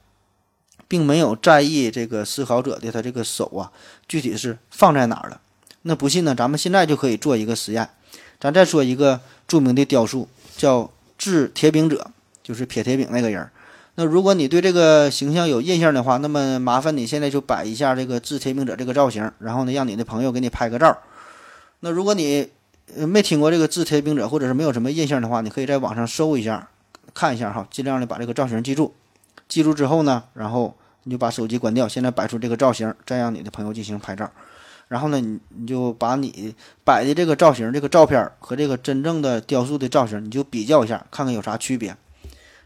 [0.88, 3.72] 并没有在意这个思考者的他这个手啊
[4.08, 5.42] 具体是放在哪儿了。
[5.84, 7.90] 那不信呢，咱们现在就可以做一个实验。
[8.40, 12.12] 咱再说一个著名的雕塑，叫制铁饼者，
[12.44, 13.50] 就是撇铁饼那个人。
[13.98, 20.98] 那如果你对这个形象有印象的话，那么麻烦你现在就摆一下这个治天命者这个造型，然后呢，让你的朋友给你拍个照。
[21.80, 22.50] 那如果你
[22.96, 26.68] 没听过这个治天命者，或者是没有什么印象的话，你可以在网上搜一下，
[27.14, 28.94] 看一下哈，尽量的把这个造型记住。
[29.48, 34.30] 记住之后呢，然后你就把手机关掉，现在摆出这个造型，再让你的朋友进行拍照。
[34.90, 36.54] 然后呢，你你就把你
[36.84, 41.96] 摆的这个造型、这个照片和这个真正的雕塑的造型，你就比较一下，看看有啥区别。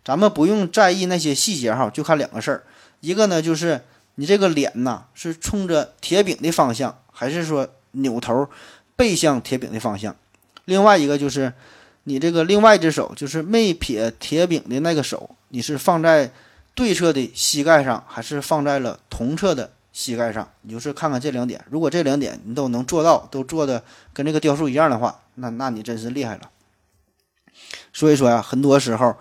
[0.10, 2.64] 咱们不用在意那些细节哈，就看两个事儿，
[3.00, 3.80] 一个呢就是
[4.16, 8.50] 你这个脸呐是冲着铁饼的方向，还是说扭头
[8.96, 10.16] 背向铁饼的方向？
[10.66, 11.54] 另外一个就是
[12.06, 16.32] 你这个另外一只手，就是没撇铁饼的那个手，你是放在
[16.74, 20.52] 对侧的膝盖上，还是放在了同侧的膝盖上？
[20.64, 26.50] 你就是看看这两点，如果这两点你都能做到，都做的跟这个雕塑一样的话，那那你真是厉害了。
[27.94, 29.16] 所以说呀，很多时候。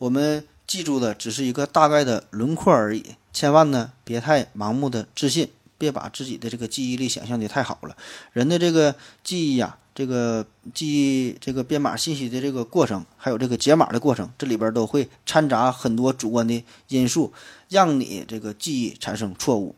[0.00, 3.04] 我们记住的只是一个大概的轮廓而已。
[3.34, 7.94] 千万呢，别太盲目的自信，别把自己的这个记忆力想象的太好了。
[8.32, 17.34] 人的这个记忆呀、这个记忆这个编码信息的这个过程，还有这个解码的过程，这里边都会掺杂很多主观的因素，
[17.68, 19.76] 让你这个记忆产生错误。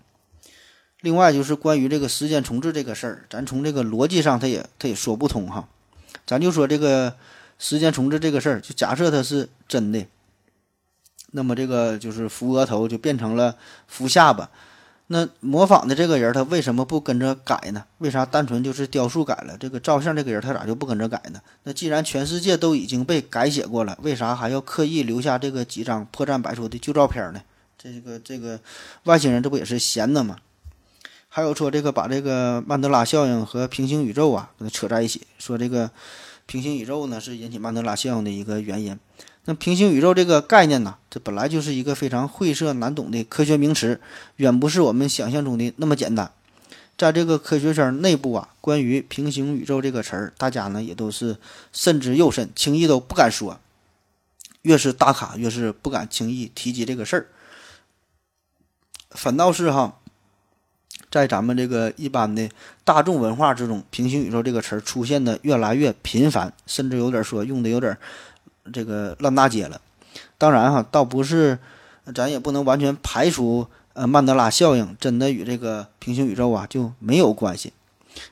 [1.00, 5.68] 另外就是关于这个时间重置这个事儿，咱从这个逻辑上，它也它也说不通哈。
[6.24, 7.16] 咱就说这个
[7.62, 10.04] 时间重置这个事儿，就假设它是真的，
[11.30, 13.56] 那么这个就是扶额头就变成了
[13.86, 14.50] 扶下巴。
[15.06, 17.84] 那模仿的这个人，他为什么不跟着改呢？
[17.98, 19.56] 为啥单纯就是雕塑改了？
[19.60, 21.40] 这个照相这个人，他咋就不跟着改呢？
[21.62, 27.40] 那既然全世界都已经被改写过了，为啥还要刻意留下这个几张破绽百出的旧照片呢？
[27.78, 28.58] 这个这个
[29.04, 30.38] 外星人这不也是闲的吗？
[31.28, 35.90] 还有说这个把这个曼德拉效应和平行宇宙啊给它扯在一起，说这个
[36.47, 38.99] 平行宇宙呢是引起曼德拉效应的一个原因。
[39.45, 44.01] 那平行宇宙这个概念呢，这本来就是一个非常晦涩难懂的科学名词，
[44.36, 46.32] 远不是我们想象中的那么简单。
[46.97, 51.38] 在这个科学圈内部啊，关于平行宇宙这个词儿，大家呢也都是
[51.72, 53.59] 慎之又慎，轻易都不敢说。
[54.61, 57.26] 越是大咖，越是不敢轻易提及这个事儿。
[59.11, 59.99] 反倒是哈，
[61.12, 62.48] 在咱们这个一般的
[62.84, 67.94] 大众文化之中，平行宇宙这个词儿出现的越来越频繁，甚至有点说用的有点
[68.72, 69.78] 这个烂大街了。
[70.38, 71.58] 当然哈，倒不是，
[72.14, 77.72] 咱也不能完全排除呃曼德拉效应真的与这个平行宇宙啊就没有关系。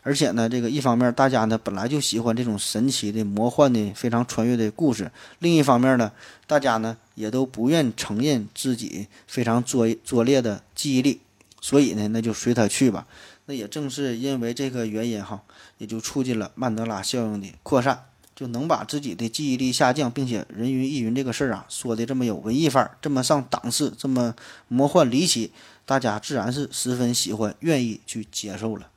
[0.02, 5.06] 而且呢，这个一方面大家呢本来就喜欢这种神奇的、魔幻的、非常穿越的故事；
[5.38, 6.10] 另一方面呢，
[6.46, 11.20] 大家呢也都不愿承认自己非常拙拙劣的记忆力，
[11.60, 13.06] 所以呢，那就随他去吧。
[13.46, 15.42] 那也正是因为这个原因哈，
[15.78, 24.34] 也就促进了曼德拉效应的扩散，就能把自己的记忆力下降，并且人云亦云这个事儿啊说的这么有文艺范儿，这么上档次，这么
[24.68, 25.52] 魔幻离奇，
[25.84, 28.88] 大家自然是十分喜欢，愿意去接受了。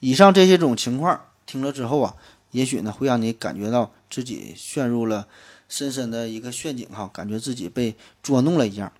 [0.00, 2.16] 以上这些种情况听了之后啊，
[2.50, 5.28] 也许呢会让你感觉到自己陷入了
[5.68, 8.92] 深深的一个陷阱哈，感觉自己被捉弄了一样，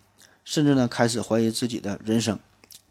[0.45, 2.39] 甚至呢开始怀疑自己的人生。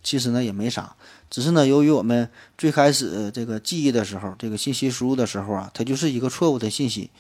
[0.04, 0.96] 其实呢也没啥，
[1.30, 2.28] 只是呢由于我们
[2.58, 7.12] 最开始这个记忆的时候，这个信息输入的时候啊，它就是一个错误的信息。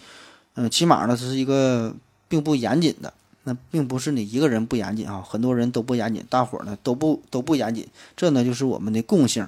[0.56, 1.96] 嗯，起码呢这是一个
[2.28, 3.14] 并不严谨的，
[3.44, 9.48] 那并不是你一个人不严谨啊，很多人都不严谨，大伙儿呢都不都不严谨，这呢就是我们的共性。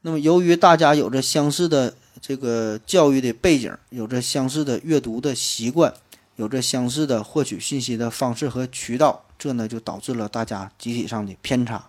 [0.00, 5.92] 那么，由于大家有着相似的这个教育的背景，有着相似的阅读的习惯，
[6.40, 11.84] 有着相似的获取信息的方式和渠道，这呢就导致了大家集体上的偏差。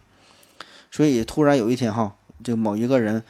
[0.91, 3.23] 所以，突然有一天哈，就某一个人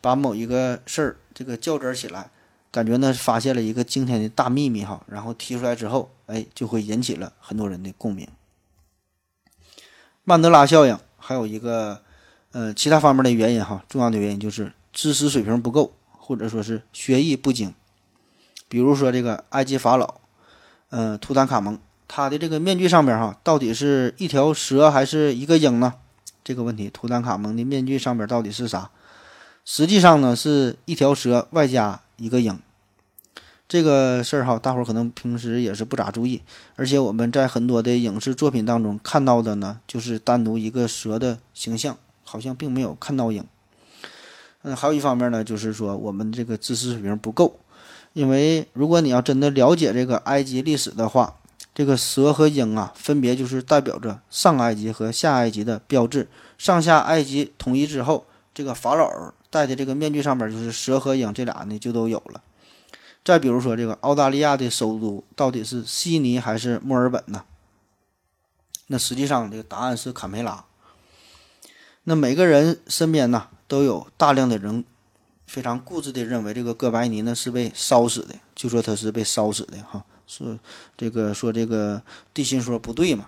[0.00, 2.28] 把某一个事儿这个较真起来，
[2.72, 8.26] 感觉呢发现了一个惊天的大秘密哈，然后提出来之后，哎，就会引起了很多人的共鸣。
[10.24, 12.02] 曼德拉效应还有一个。
[12.50, 17.74] 呃，其他方面的原因哈，重要的原因就是知识水平不够，或者说是学艺不精。
[18.68, 20.20] 比如说这个埃及法老，
[20.94, 21.76] 呃，图坦卡蒙，
[22.06, 25.94] 他的这个面具上边哈，到底是一条蛇还是一个鹰呢？
[26.44, 28.90] 这个问题，图坦卡蒙的面具上边到底是啥？
[29.64, 32.56] 实际上呢，是一条蛇外加一个鹰。
[33.66, 36.42] 这个事儿哈，大伙儿可能平时也是不咋注意，
[36.76, 41.98] 而且我们在很多的影视作品当中看到的呢，就是单独一个蛇的形象。
[42.26, 43.44] 好像并没有看到鹰。
[44.62, 47.58] 嗯，还有一方面呢，就是说我们这个知识水平不够。
[48.14, 51.36] 因为如果你要真的了解这个埃及历史的话，
[51.74, 56.28] 这个蛇和鹰啊，分别就是代表着上埃及和下埃及的标志。
[56.56, 62.40] 上下埃及统一之后，这个法老戴的这个面具上面就是蛇和鹰这俩呢就都有了。
[63.24, 67.42] 再比如说这个澳大利亚的首都到底是悉尼还是墨尔本呢？
[68.86, 70.64] 那实际上这个答案是坎培拉。
[72.04, 74.84] 那每个人身边呢，都有大量的人
[75.54, 80.58] 非常固执的认为这个哥白尼呢是被烧死的，就说他是被烧死的哈，说
[80.98, 82.02] 这个说这个
[82.34, 83.26] 地心说不对嘛。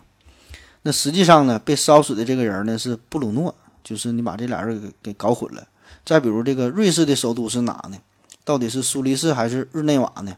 [0.82, 3.54] 那实际上呢，被烧死的这个人呢是布鲁诺，
[3.84, 5.68] 就是你把这俩人给给搞混了。
[6.04, 7.98] 再比如这个瑞士的首都是哪呢？
[8.44, 10.36] 到底是苏黎世还是日内瓦呢？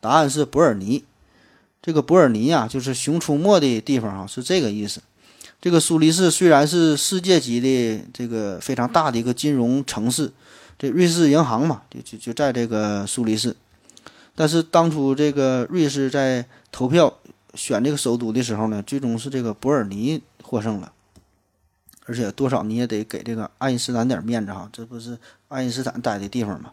[0.00, 1.04] 答案是伯尔尼。
[1.80, 5.00] 这个伯尔尼呀，就是熊出没的地方哈，是这个意思。
[5.60, 10.32] 这个苏黎世虽然是世界级的这个非常大的一个金融城市，
[10.78, 13.56] 这瑞士银行嘛，就就就在这个苏黎世。
[14.34, 17.14] 但是当初这个瑞士在投票
[17.54, 20.92] 选这个首都的时候呢，最终是这个伯尔尼获胜了。
[22.04, 25.18] 而且多少你也得给这个爱因斯坦点面子哈，这不是
[25.48, 26.70] 爱因斯坦待的地方嘛？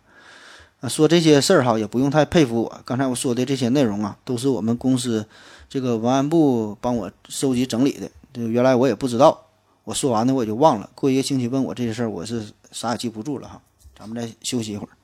[0.82, 2.82] 啊，说这些事儿哈，也不用太佩服我。
[2.86, 5.26] 刚才我说的这些内容啊，都是我们公司
[5.70, 8.12] 这个文案部帮我收集整理的。
[8.32, 9.47] 就原来我也不知道，
[9.86, 10.89] 我说完呢我也就忘了。
[10.93, 13.62] 过一个星期问我这些事儿，我是啥也记不住了哈。
[13.98, 14.98] 咱们再休息一会儿。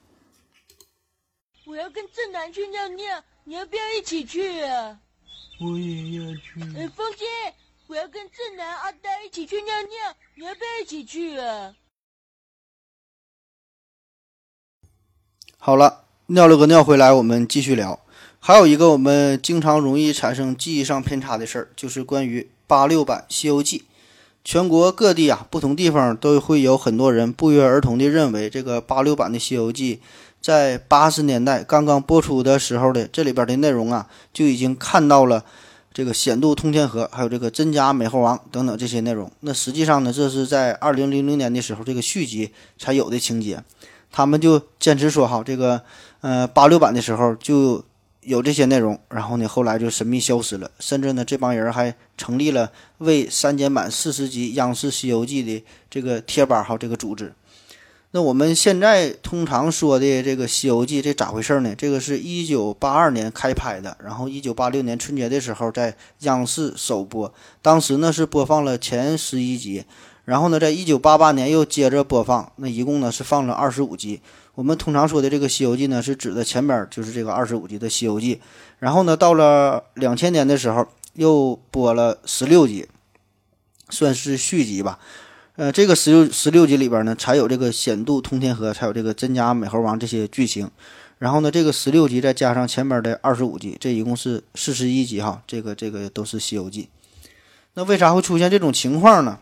[1.66, 5.00] 我要跟正南去尿尿，你要不要一起去啊？
[5.62, 6.62] 我也要去。
[6.76, 7.26] 哎，风姐，
[7.88, 11.76] 我要跟正南、阿呆一起去尿尿，你要不要一起去啊？
[15.58, 18.00] 好了，尿了个尿回来，我们继续聊。
[18.40, 23.80] 还有一个我们经常容易产生记忆上偏差的事儿，就是关于八六版《西游记》。
[24.44, 29.98] 全国各地啊，不同地方都会有很多人不约而同地认为，这个八六版的《西游记》
[30.42, 35.44] 在八十年代刚刚播出的时候的这里边的内容啊，就已经看到了
[35.94, 39.30] 这个险渡通天河，还有这个真假美猴王等等这些内容。
[39.42, 43.62] 那实际上呢，这是在二零零零年的时候，这个续集才有的情节。
[44.12, 45.82] 他们就坚持说，哈，这个
[46.22, 47.84] 呃八六版的时候就
[48.30, 50.69] 有这些内容，然后呢，后来就神秘消失了。
[50.80, 57.34] 甚至呢，这帮人还成立了为删减版四十集央视《西游记》的这个贴吧，哈，这个组织。
[58.11, 61.73] 那我们现在通常说的这个《西游记》，这咋回事呢？
[61.75, 69.84] 这个是一九八二年开拍的，然后一九八六年春节的时候在央视首播，当时呢是播放了前十一集。
[70.25, 74.21] 然后呢，在一九八八年又接着播放，那一共呢是放了二十五集。
[74.60, 78.36] 我们通常说的这个《西游记》呢，是指的前边就是这个二十五集的《西游记》。
[78.80, 82.86] 然后呢，到了两千年的时候又播了十六集，
[83.89, 84.99] 算是续集吧。
[85.55, 90.70] 呃，这个十六十六集里边呢，才有这个险渡通天河，才有这个真假美猴王这些剧情。
[91.20, 95.41] 然后呢，这个十六集再加上前边的二十五集，这一共是四十一集哈。
[95.47, 96.89] 这个这个都是《西游记》。
[97.76, 99.39] 那为啥会出现这种情况呢？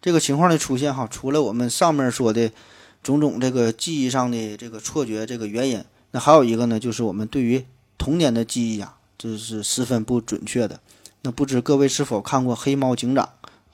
[0.00, 2.48] 这个情况的出现，哈，除了我们上面说的
[3.02, 7.64] 种种这个记忆上的这个错觉这个原因，那还有一个呢，就是我们对于
[7.96, 10.80] 童年的记忆啊，这是十分不准确的。
[11.22, 13.24] 那不知各位是否看过《黑猫警长》？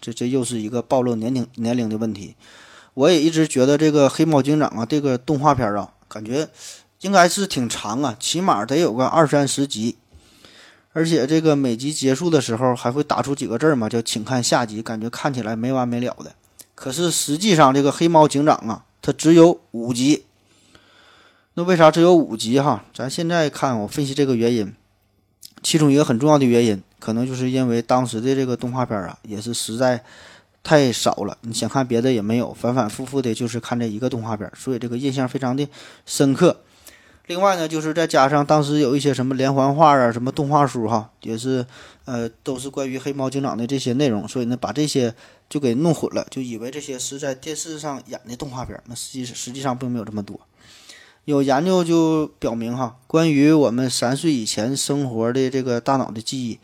[0.00, 2.36] 这这又是一个暴露年龄年龄的问题。
[2.94, 6.48] 我也一直觉得这个《黑猫警长》啊，这个动画片啊，感觉
[7.00, 9.96] 应该是挺长啊，起码得有个二三十集。
[10.92, 16.32] 而且这个每集结束的时候还会打出几个字嘛，叫“请看下集”，感觉看起来没完没了的。
[16.76, 20.24] 可是实际上，这个黑猫警长啊，它只有五集。
[21.52, 22.82] 那为啥只有五集哈？
[22.94, 24.74] 咱现在看，我分析这个原因，
[25.62, 30.02] 其中一个很重要的原因，可能就是因为当时的这个动画片啊，也是实在
[30.62, 31.36] 太少了。
[31.42, 35.68] 你想看别的也没有，反反复复的就是看这一个动画片，所以这个印象非常的
[36.06, 36.62] 深刻。
[37.26, 41.64] 另外呢，就是再加上当时有一些什么连环画啊、什么动画书哈，也是，
[42.04, 45.14] 呃，都是关于黑猫警长的这些内容，所以呢，把这些
[45.48, 50.38] 就给弄混了，就以为这些是在电视上演的动画片，那实际实际上并没有这么多。
[51.24, 56.58] 有研究就表明哈，关于我们三岁以前生活的这个大脑的记忆，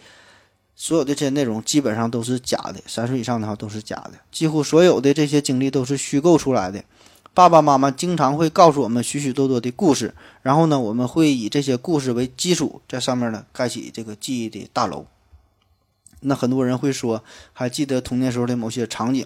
[0.76, 6.84] 所有的这些内容基本上都是假的，三岁以上的话都是假的，几乎所有的这些经历都是虚构出来的。
[7.33, 15.07] 爸爸妈妈经常会告诉我们许许多多的故事，然后呢，我们会以这些故事为基础，在上面呢盖起这个记忆的大楼。
[16.22, 17.22] 那很多人会说，
[17.53, 19.24] 还记得童年时候的某些场景，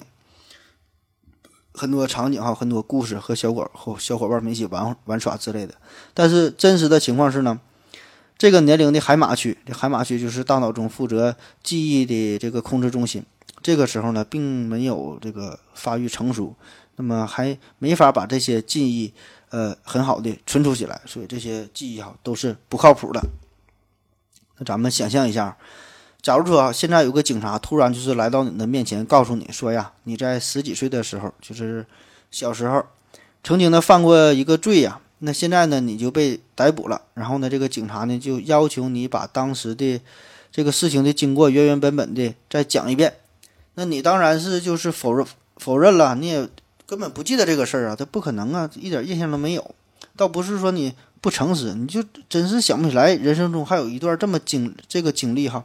[1.73, 5.75] 很多场景哈，很多故事和小伙和小伙伴们一起玩玩耍之类的。
[6.13, 7.59] 但是真实的情况是呢，
[8.37, 13.25] 这个年龄的海马区，这海马区就是大脑中负责记忆的这个控制中心，
[13.63, 16.55] 这个时候呢，并没有这个发育成熟。
[16.97, 19.13] 那么还没法把这些记忆，
[19.51, 23.21] 呃，很好的存储起来，所以这些记忆哈都是不靠谱的。
[24.59, 25.57] 那咱们想象一下，
[26.23, 31.85] 假如说现在有个警察突然就是来到你的面前，告诉你说呀，你在十几岁的时候，就是
[32.31, 32.87] 小时候，
[33.43, 40.01] 曾经呢犯过一个罪呀，那现在呢你就被逮捕了，然后呢这个警察呢就要求你把当时的
[40.53, 43.15] 这个事情的经过原原本本的再讲一遍，
[43.75, 45.27] 那你当然是就是否认
[45.57, 46.49] 否认了，你也。
[46.87, 49.75] 根本不记得这个事儿啊，他不可能啊，一点印象都没有。
[50.17, 55.65] 倒不是说你不诚实，你就真是想不起来人生中还有一段这么经这个经历哈。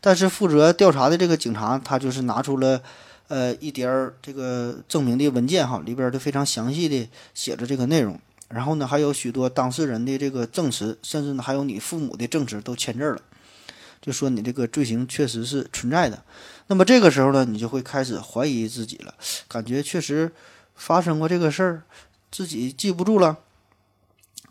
[0.00, 2.80] 但是负责调查的这个警察，他就是拿出了
[3.28, 8.18] 呃一叠儿这个证明的文件哈，里边都非常详细的写着这个内容。
[8.48, 13.20] 然后呢，还有许多当事人的这个证词，甚至呢还有你父母的证词都签字了，
[14.00, 16.22] 就说你这个罪行确实是存在的。
[16.68, 19.14] 那么这个时候呢，你就会开始怀疑自己了，
[19.48, 20.30] 感觉确实
[20.74, 21.82] 发生过这个事儿，
[22.30, 23.38] 自己记不住了。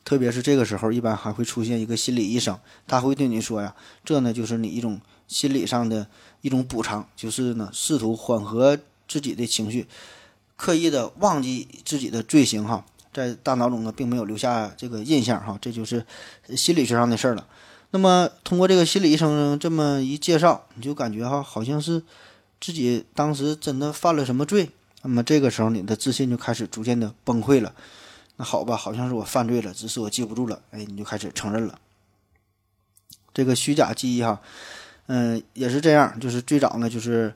[0.05, 6.07] 特别是这个时候，一般还会出现一个心理医生，他会对你说呀：“这呢就是你一种心理上的
[6.41, 9.87] 一种补偿，就是呢试图缓和自己的情绪，
[10.55, 12.83] 刻意的忘记自己的罪行哈，
[13.13, 16.03] 在大脑中呢并没有留下这个印象哈，这就是
[16.55, 17.45] 心理学上的事儿了。
[17.91, 22.03] 那么通过这个心理医生这么一介绍，你就感觉哈好像是
[22.61, 24.69] 自己当时真的犯了什么罪，
[25.01, 27.73] 那么这个时候你的自信就开始逐渐的崩溃了。
[28.37, 31.79] 那好吧，好像是我犯罪了，只是我记不住了，哎，你就开始承认了。
[33.33, 34.39] 这个虚假记忆哈，
[35.07, 37.33] 嗯，也是这样，就是最早呢，就是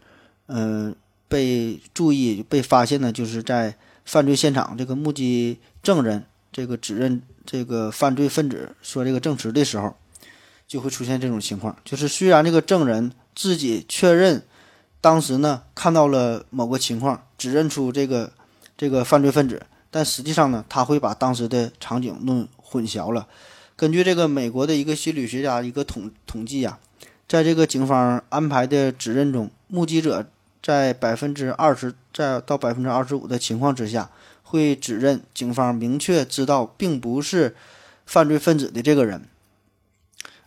[0.47, 0.95] 嗯
[1.27, 3.75] 被注意、被发现呢，就是在
[4.05, 9.95] 犯罪现场，这个目击证人这个指认这个犯罪分子说这个证词的时候，
[10.73, 14.41] 就会出现这种情况，就是虽然这个证人自己确认
[14.99, 18.33] 当时呢看到了某个情况，指认出这个
[18.75, 19.61] 这个犯罪分子，
[19.91, 23.27] 但实际上呢，他会把当时的场景弄混淆了。
[23.75, 26.79] 根据这个美国的一个心理学家一个统统计啊，
[27.27, 30.25] 在这个警方安排的指认中，目击者
[30.63, 34.09] 在百分之二十在到百分之二十五的情况之下，
[34.41, 37.55] 会指认警方明确知道并不是
[38.07, 39.21] 犯罪分子的这个人。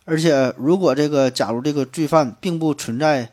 [0.09, 3.29] 而且，如果这个假如这个罪犯并不存在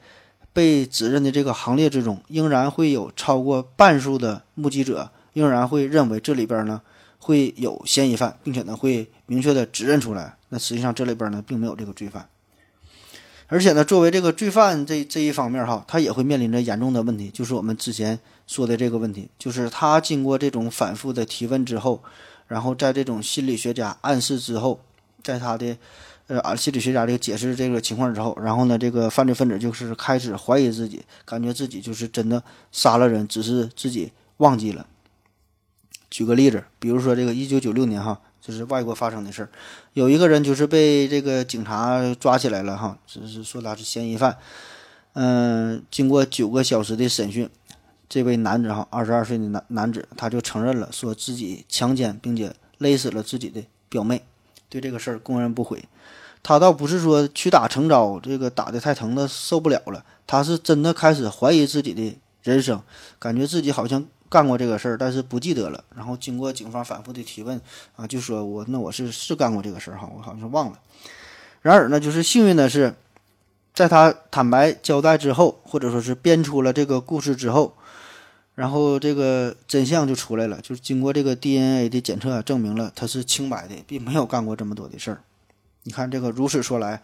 [0.53, 6.83] 被指认的这个行列之中，仍然会有超过半数的目击者仍然会认为这里边呢。
[7.17, 10.37] 会有嫌疑犯，并且呢会明确的指认出来。
[10.51, 12.29] 那实际上这里边呢并没有这个罪犯，
[13.47, 22.03] 而且呢作为这个罪犯这这一方面哈，他也会面临着严重的问题，就是我们之前说的这个问题，就是他经过这种反复的提问之后，
[22.47, 24.81] 然后在这种心理学家暗示之后，
[25.23, 25.79] 在他的
[26.27, 34.87] 呃心理学家这个解释这个情况之后，然后呢这个犯罪分子就是开始怀疑自己，感觉自己就是真的杀了人，只是自己忘记了。
[36.11, 39.49] 举个例子，比如说这个一九九六年哈，就是外国发生的事儿，
[39.95, 44.39] 有一个人就是被这个警察抓起来了哈，只是说他是嫌疑犯。
[45.15, 47.49] 嗯，经过九个小时的审讯，
[48.09, 54.23] 这位男子哈，二十二岁的男男子，他就承认了，说自己强奸并且勒死了自己的表妹，
[54.75, 55.81] 对这个事儿供认不讳。
[56.43, 62.83] 他倒不是说屈打成招，这个打的太疼了受不了了，他是真的开始怀疑自己的人生，
[63.21, 64.05] 感觉自己好像。
[64.27, 65.85] 干过这个事儿，但是不记得了。
[65.95, 67.61] 然后经过警方反复的提问，
[67.95, 70.81] 啊，就说我那我是是干过这个事儿哈，我好像是忘了。
[71.63, 72.97] 然而呢，就是幸运的是，
[73.73, 77.77] 在他坦白交代之后，或者说是编出了这个故事之后，
[78.55, 85.21] 然后这个真相就出来了，就是经过这个 DNA 的检测，证明了他是清白的，并没有干过这么多的事儿。
[85.83, 87.03] 你看这个，如此说来，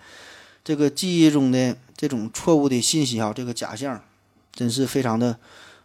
[0.63, 4.03] 这个记忆中的这种错误的信息啊，这个假象，
[4.53, 5.39] 真是非常的。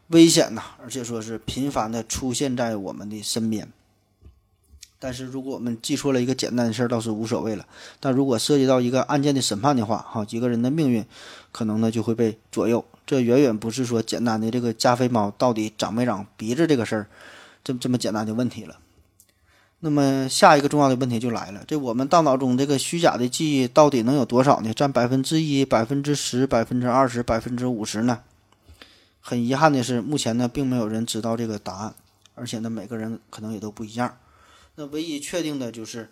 [0.09, 3.67] 危险呐，而且说是频繁的出现在我们的身边。
[4.99, 7.65] 但是如果我们记错了一个简单的事儿，倒是无所谓了。
[7.99, 11.03] 但如果涉及到一个案件的审判的话，哈，几个人的命运
[11.51, 12.85] 可能呢就会被左右。
[13.05, 17.07] 这远远不是说简单的这个加菲猫到底长没长鼻子这个事儿，
[17.63, 18.79] 这这么简单的问题了。
[19.81, 24.73] 那么下一个重要的问题就来了：这我们大脑中这个虚假的记忆到底能有多少呢？
[24.73, 28.21] 占百分之一、百分之十、百分之二十、百分之五十呢？
[29.21, 31.93] 很遗憾的是，目前呢，并没有人知道这个答案，
[32.33, 34.17] 而且呢，每个人可能也都不一样。
[34.75, 36.09] 那唯一确定的就是，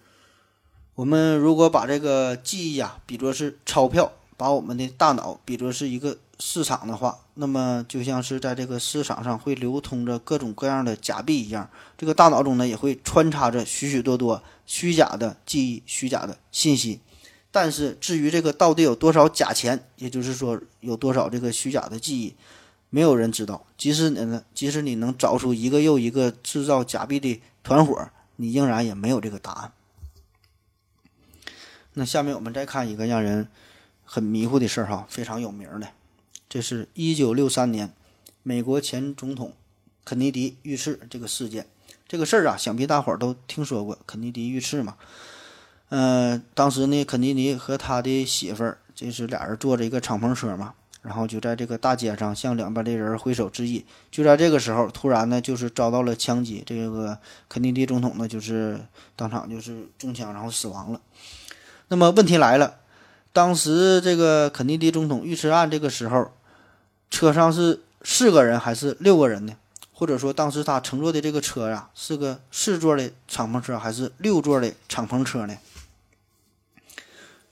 [0.94, 17.00] 我们如果把这个记忆啊比作是钞票，把我们的大脑比作是一个市场的话，那么就像是在这个市场上会流通着各种各样的假币一样，这个大脑中呢也会穿插着许许多多虚假的记忆、虚假的信息。
[17.52, 22.36] 但是至于这个到底有多少假钱，也就是说有多少这个虚假的记忆。
[22.90, 29.72] 没有人知道，即使你呢，即使你能找出一个又一个制造假币的团伙，你仍然也没有这个答案。
[31.94, 33.48] 那下面我们再看一个让人
[34.04, 35.88] 很迷糊的事儿哈，非常有名的，
[36.54, 37.92] 这是一九六三年
[38.44, 39.54] 美国前总统
[40.06, 41.66] 肯尼迪遇刺这个事件。
[42.08, 44.96] 这个事儿啊，想必大伙儿都听说过，肯尼迪遇刺嘛。
[45.90, 50.76] 嗯，当时呢，肯尼迪和他的媳妇儿，这是俩人坐着一个敞篷车嘛。
[51.02, 53.84] 然后就在这个大街上向两边的人挥手致意。
[54.12, 56.62] 就在这个时候，突然呢，就是遭到了枪击。
[56.64, 57.18] 这个
[57.50, 58.80] 肯尼迪总统呢，就是
[59.16, 61.02] 当场就是中枪，然后死亡了。
[61.88, 62.76] 那么问题来了，
[63.32, 66.30] 当时这个肯尼迪总统遇刺案这个时候，
[67.14, 69.56] 车上是四个人还是六个人呢？
[69.94, 75.56] 或者说，当时他乘坐的这个车呀，是个四座的敞篷车还是六座的敞篷车呢？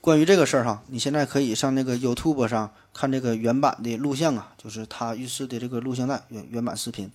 [0.01, 7.12] 关于这个事儿哈，你现在可以上那个 YouTube 上看这个原版的录像啊，就是他遇刺的这个录像带原原版视频。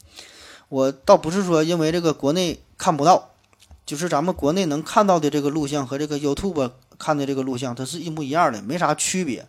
[0.69, 3.31] 我倒不是说因为这个国内看不到，
[3.85, 9.45] 就是咱们国内能看到的这个录像和这个 YouTube 看的这个录像，它是一模一样的，没啥区别。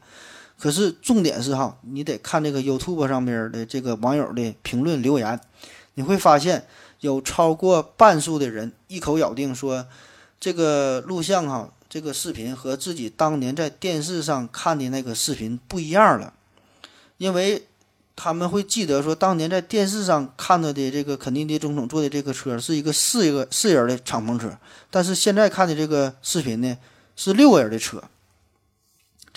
[0.59, 5.39] 可是重点是哈，你得看这个 YouTube 上边的这个网友的评论留言，
[5.93, 6.65] 你会发现
[7.01, 9.85] 有超过半数的人一口咬定说，
[10.39, 16.33] 这个录像哈，这个视频和自己当年在电视上看的那个视频不一样了，
[17.17, 17.67] 因为
[18.15, 24.57] 他们会记得说，当年在电视上看到的这个肯尼迪总统坐的这个车是一个四一个四人的敞篷车，
[24.89, 26.75] 但是现在看的这个视频呢
[27.15, 28.03] 是六个人的车。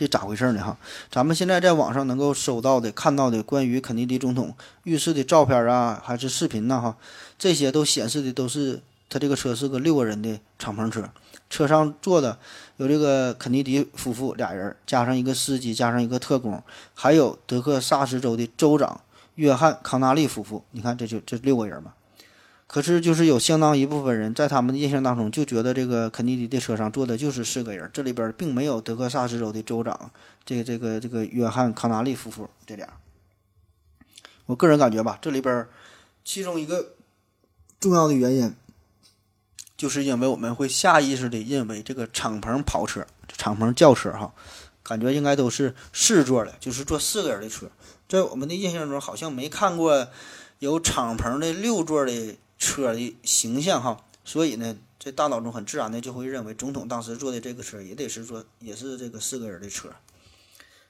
[0.00, 0.64] 这咋回事呢？
[0.64, 0.78] 哈，
[1.10, 6.80] 咱们现在在网上能够搜到的、看到的关于肯尼迪总统遇刺的照片啊，还是视频呢？
[6.80, 6.96] 哈，
[7.38, 8.80] 这些都显示的都是
[9.10, 11.10] 他这个车是个六个人的敞篷车，
[11.50, 12.38] 车上坐的
[12.78, 16.62] 有这个肯尼迪夫妇俩人，加上一个司机，加上一个特工，
[16.94, 19.02] 还有德克萨斯州的州长
[19.34, 20.64] 约翰康纳利夫妇。
[20.70, 21.92] 你看，这就这六个人嘛。
[22.72, 30.12] 可是，就是有相当一部分人在他们的印象当中，就觉得这个肯尼迪的车上坐的就是四个人，这里边并没有德克萨斯州的州长，
[30.44, 32.88] 这个这个这个约翰康纳利夫妇这俩。
[34.46, 35.66] 我个人感觉吧，这里边
[36.24, 36.94] 其中一个
[37.80, 38.54] 重要的原因，
[39.76, 43.04] 就是因为我们会下意识的认为这个敞篷跑车、
[43.36, 44.32] 敞篷轿车哈，
[44.84, 47.68] 感觉应该都是四座的，就是坐四个人的车，
[48.08, 50.06] 在我们的印象中好像没看过
[50.60, 52.36] 有敞篷的六座的。
[52.60, 59.88] 车的形象哈，所以呢，这大脑中很自然的就会认为总统当时坐的这个车也得是坐，也是这个四个人的车。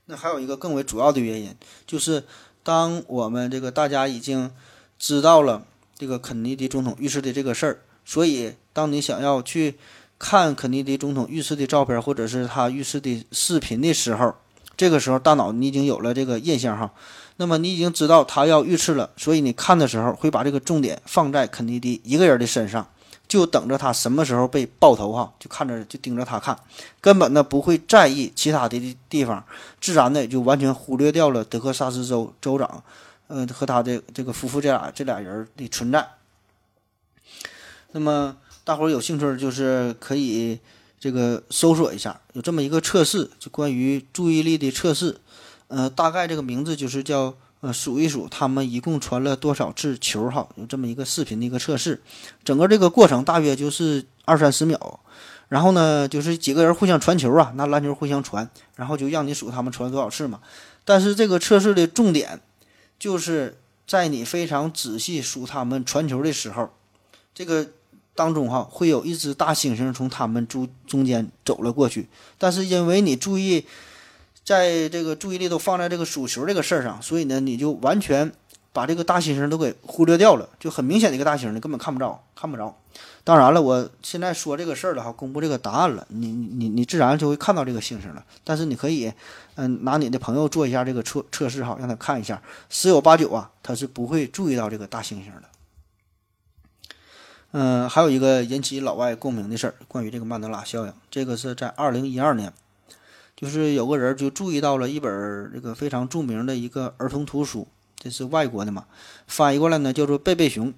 [0.06, 1.54] 那还有一个更为主要的原因，
[1.86, 2.24] 就是
[2.64, 4.50] 当我们这个大家已经
[4.98, 5.64] 知道了
[5.96, 9.78] 这个肯尼迪总统遇刺的这个事儿，所以当你想要去
[10.18, 14.34] 看肯尼迪总统遇刺的照片或者是他遇刺的视频的时候，
[14.76, 16.92] 这个时候大脑你已经有了这个印象哈。
[17.40, 22.86] 那么你已经知道他要遇刺了，所以你看的时候会把这个重点放在肯尼迪一个人的身上，
[23.26, 26.54] 就等着他什么时候被爆头哈，就看着就盯着他看，
[27.00, 28.78] 根本呢不会在意其他的
[29.08, 29.42] 地方，
[29.80, 32.84] 自然的就完全忽略掉了德克萨斯州州长，
[33.28, 36.06] 嗯和他的这个夫妇这俩这俩人的存在。
[37.92, 40.58] 那么大伙儿有兴趣就是可以
[40.98, 45.16] 这个搜索一下，有这么一个测试，就关于注意力的测试。
[45.70, 52.02] 呃，大概这个名字就是叫呃数一数他们一共传了多少次球哈，有这么一个视频的一个测试，
[52.42, 54.98] 整个这个过程大约就是二三十秒，
[55.46, 60.40] 然后呢就是几个人互相传球啊，拿篮球互相传，然后就让你数他们传了多少次嘛。
[60.84, 62.40] 但是这个测试的重点
[62.98, 63.56] 就是
[63.86, 66.68] 在你非常仔细数他们传球的时候，
[67.32, 67.68] 这个
[68.16, 72.08] 当中哈会有一只大猩猩从他们中中间走了过去，
[72.38, 73.64] 但是因为你注意。
[74.50, 78.32] 在这个注意力都放在这个数球这个事儿上，所以呢，你就完全
[78.72, 82.76] 把这个大猩猩都给忽略掉了，就很明显的一个大猩猩，你根本看不着，看不着。
[83.22, 88.24] 当然了，我现在说这个事儿了哈，公布这个答案了，你你你自然就会看到这个猩猩了。
[88.42, 89.12] 但是你可以，
[89.54, 95.44] 嗯，拿你的朋友做一下这个测测试哈，让他看一下，十有八九啊，他是不会注意到这个大猩猩的。
[97.52, 102.52] 嗯，还有一个引起老外共鸣的事儿，关于这个曼德拉效应，这个是在二零一二年。
[103.40, 107.66] 就是有个人就注意到了一本这个非常著名的一个儿童图书，
[107.98, 108.84] 这是外国的嘛，
[109.26, 110.68] 翻译过来呢叫做《贝贝熊》。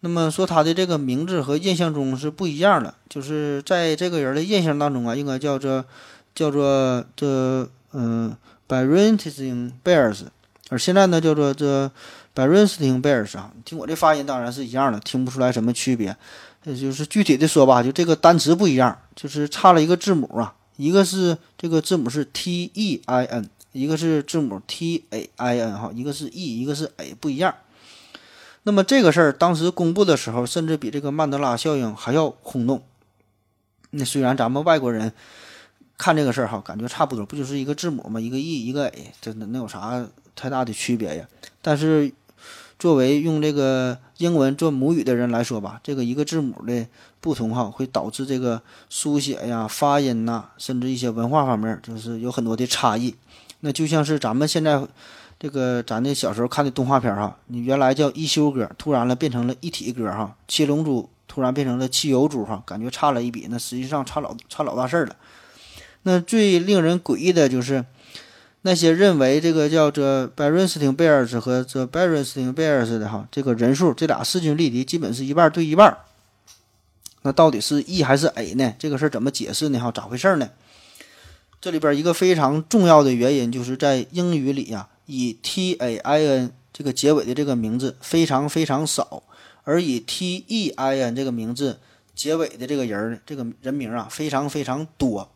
[0.00, 5.84] 那么说他的这个名字和印象中是不一样的，就是在这个人的印象当中啊，应该叫做
[6.34, 8.34] 叫做这嗯
[8.66, 10.22] b a r e n s t i n Bears，
[10.70, 11.86] 而现在呢叫做这
[12.32, 13.52] b a r e n s t i n Bears 啊。
[13.66, 16.16] 听我这发音当然是一样的，听不出来什么区别。
[16.64, 20.54] 这就是具体的说吧，就这个单词不一样，就是差了一个字母啊。
[20.80, 27.54] 一个是这个字母是 T E I N，一个是字母 T A I N 哈，一个是 E，一个是 A，不一样。
[28.62, 32.82] 那么这个事儿当时公布的时候，甚至比这个曼德拉效应还要轰动。
[33.90, 35.12] 那虽然咱们外国人
[35.98, 38.18] 看这个事儿哈，感觉差不多，不就是一个字母吗？
[38.18, 41.28] 一个 E，一个 A，真的能有啥太大的区别呀？
[41.60, 42.10] 但是
[42.78, 46.86] 作为用这个英文做母语的人来说吧，这个一个字母的
[47.20, 53.14] 不同哈，会导致这个书写呀、发音呐，甚至一些文化方面，就是有很多的差异。
[53.60, 54.82] 那就像是咱们现在
[55.38, 65.16] 这个咱的小时候看的动画片哈，你原来叫一休哥，突然了变成了一体哥哈，七龙珠突然变成了汽油猪哈，感觉差了一笔，那实际上差老差老大事儿了。
[66.02, 67.84] 那最令人诡异的就是。
[68.62, 75.96] 那些认为这个叫做 Berenstain Bears 和这 Berenstain Bears 的哈，这个人数，这俩势均力敌，基本是一半对一半。
[77.22, 78.74] 那到底是 E 还是 A 呢？
[78.78, 79.78] 这个事儿怎么解释呢？
[79.78, 80.50] 哈，咋回事呢？
[81.60, 89.22] 这里边一个非常重要的原因，就是在英语里呀，以 T A I N 这个结尾的这个名字非常非常少，
[89.64, 91.78] 而以 T E I N 这个名字
[92.14, 95.30] 结尾的这个人儿，这个人名啊，非常非常多。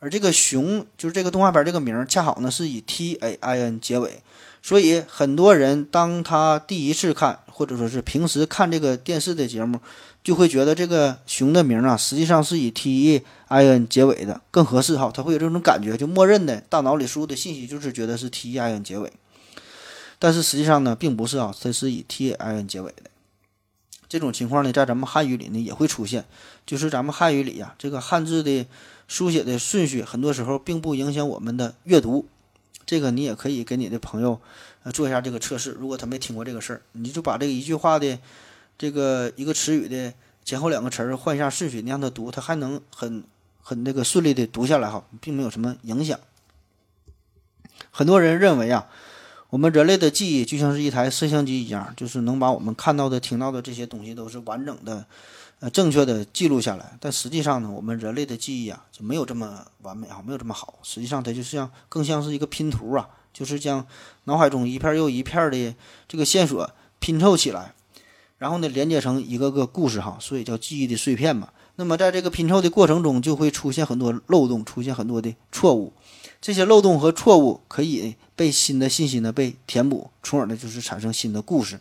[0.00, 4.22] 而这个熊就是这个动画片这个名，恰好呢是以 T A I N 结尾，
[4.60, 9.78] 所以很多人当他第一次看，或者说是平时看这个电视的节目，
[10.22, 19.12] 就会觉得这个熊的名啊，实际上是以 T e I N 结尾的更合适哈，他会有这种感觉，就默认的大脑里输入的信息就是觉得是 T e I N 结尾，
[20.18, 23.10] 但是实际上呢，并不是啊，它是以 T e I N 结尾的。
[24.08, 26.24] 这种情况呢，在咱们汉语里呢也会出现，
[26.66, 28.66] 就是咱们汉语里呀，这个汉字的。
[29.10, 32.26] 书写的顺序很多时候并不影响我们的阅读，
[32.86, 34.40] 这个你也可以给你的朋友
[34.84, 35.72] 呃做一下这个测试。
[35.72, 38.16] 如果他没听过这个事儿，你就把这个一句话的
[38.80, 40.10] 这个一个词语的
[40.42, 43.22] 前后两个词儿换一下顺序，你让他读，他还能很
[43.60, 46.18] 很那个顺利的读下来哈，并没有什么影响。
[47.90, 48.86] 很多人认为啊，
[49.50, 55.04] 我们人类的记忆就像是一台摄像机一样，就是能把我们看到的、听到的这些东西都是完整的。
[55.58, 60.78] 呃，正确的记录下来，但实际上呢，我们人类的记忆啊，就没有这么完美啊，没有这么好。
[60.82, 63.86] 实际上，它就像更像是一个拼图啊，就是将
[64.24, 65.74] 脑海中一片又一片的
[66.08, 67.74] 这个线索拼凑起来，
[68.40, 71.50] 然后呢，连接成一个个故事哈，所以叫记忆的碎片嘛。
[71.76, 75.92] 那么，在这个拼凑的过程中，就会出现很多漏洞，出现很多的错误。
[76.40, 81.80] 这些漏洞和错误可以被新的信息呢被填补，从而呢就是产生新的故事。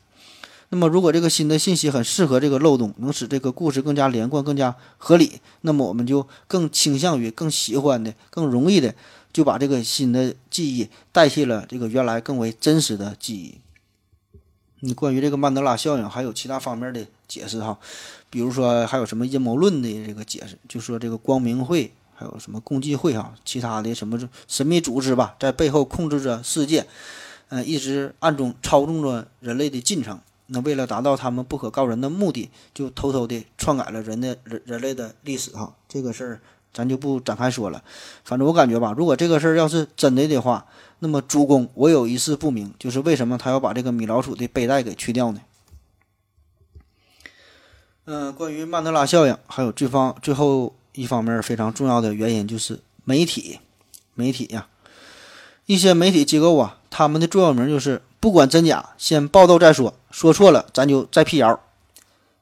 [0.67, 8.93] 那么，如果这个新的信息很适合这个漏洞，能使这个故事更加连贯、更加合理，那么我们就更倾向于、更喜欢的、更容易的
[9.31, 13.55] 就把这个新的记忆代替了这个原来更为真实的记忆。
[14.81, 17.77] 你关于这个曼德拉效应还有其他方面的解释哈，
[18.29, 24.17] 比如说还有什么阴谋论的这个解释，就说这个光明会还有什么共济会哈，其他的什么
[24.47, 26.87] 神秘组织吧，在背后控制着世界，
[27.49, 30.19] 嗯，一直暗中操纵着人类的进程。
[30.51, 35.75] 那为了达到他们不可告人的目的，就偷偷的篡改了人的人人类的历史哈。
[35.87, 36.41] 这个事儿
[36.73, 37.83] 咱就不展开说了。
[38.23, 40.65] 反正我感觉吧，如果这个事儿要是真的的话，
[40.99, 45.41] 那么主公我有一事不明，就是为什么他要把这个米老鼠的背带给去掉呢？
[48.05, 53.59] 嗯，关于曼德拉效应，还有最方最后一方面非常重要的原因就是媒体，
[54.15, 54.67] 媒体呀，
[55.65, 58.01] 一些媒体机构啊，他们的座右铭就是。
[58.21, 59.93] 不管真假，先报道再说。
[60.11, 61.57] 说错了，咱就再辟谣。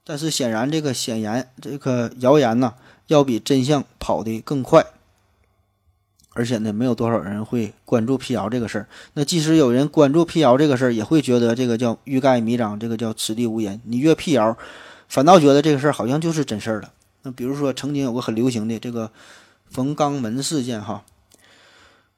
[0.04, 2.74] 但是显然，这个显言，这个谣言呢，
[3.08, 4.86] 要比真相跑得更快。
[6.34, 8.88] 而且呢，没有多少人会关注辟谣这个事儿。
[9.16, 13.82] 那即使有人关注辟谣这个事儿，也会觉得这个叫欲盖弥彰，这个叫此地无银。
[13.86, 14.56] 你越辟谣，
[15.10, 16.94] 反倒觉得这个事儿好像就是真事儿了。
[17.24, 19.10] 那比如说，曾经有个很流行的这个
[19.66, 21.04] 冯肛门事件，哈。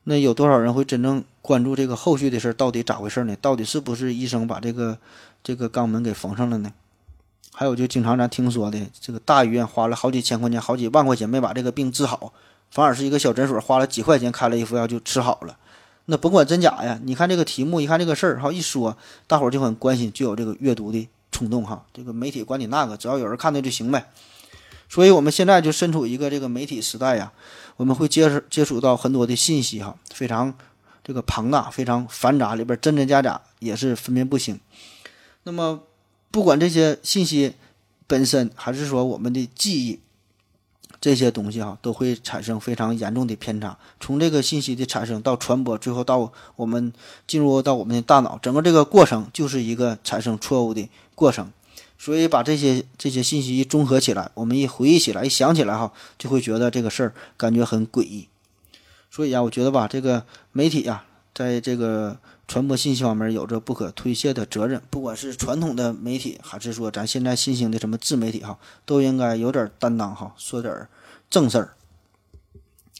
[0.03, 2.53] 那有多少人会真正关注这个后续的事儿？
[2.53, 3.37] 到底咋回事呢？
[3.39, 4.97] 到底是不是医生把这个
[5.41, 6.73] 这个肛门给缝上了呢？
[7.53, 12.31] 还有就经常咱听说的，这个大医院花了好几千块钱、好几万块钱没把这个病治好，
[12.71, 15.57] 反而是一个小诊所花了几块钱开了一副药就吃好了。
[16.05, 18.97] 那甭管真假呀，你看这个题目，一看这个事儿哈，一说
[19.27, 21.85] 大伙就很关心，就有这个阅读的冲动哈。
[21.93, 24.09] 这个媒体管你那个，只要有人看的就行呗。
[24.87, 27.31] 所以我们现在就身处一个这个媒体时代呀。
[27.77, 30.53] 我们会接触接触到很多的信息，哈，非常
[31.03, 34.59] 这个庞大，非常繁杂，里边真真假假也是分辨不清。
[35.43, 35.79] 那么，
[36.31, 37.53] 不管这些信息
[38.07, 39.99] 本身，还是说我们的记忆，
[41.01, 43.77] 这些东西哈，都会产生非常严重的偏差。
[43.99, 46.91] 从这个信息的产生到传播，最后到我们
[47.27, 51.51] 进入到我们的大脑，整个这个过程就是一个产生错误的过程。
[51.97, 58.27] 所以把这些这些信息一综合起来，我们一回忆起来，一想起来哈，就会觉得这个事儿感觉很诡异。
[59.11, 61.03] 所以啊，我觉得吧，这个媒体呀，
[61.33, 62.17] 在这个
[62.49, 64.81] 传播信息方面有着不可推卸的责任。
[64.89, 70.87] 不管是传统的媒体，还是说咱现在新兴的什么自媒体哈，都应该有点担当哈，说点
[71.29, 71.75] 正事儿。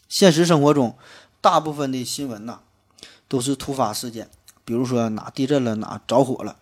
[0.08, 0.95] 现实生活中，
[1.41, 2.60] 大部分的新闻呐，
[3.28, 4.30] 都是突发事件，
[4.64, 6.58] 比如说哪地震了，哪着火了。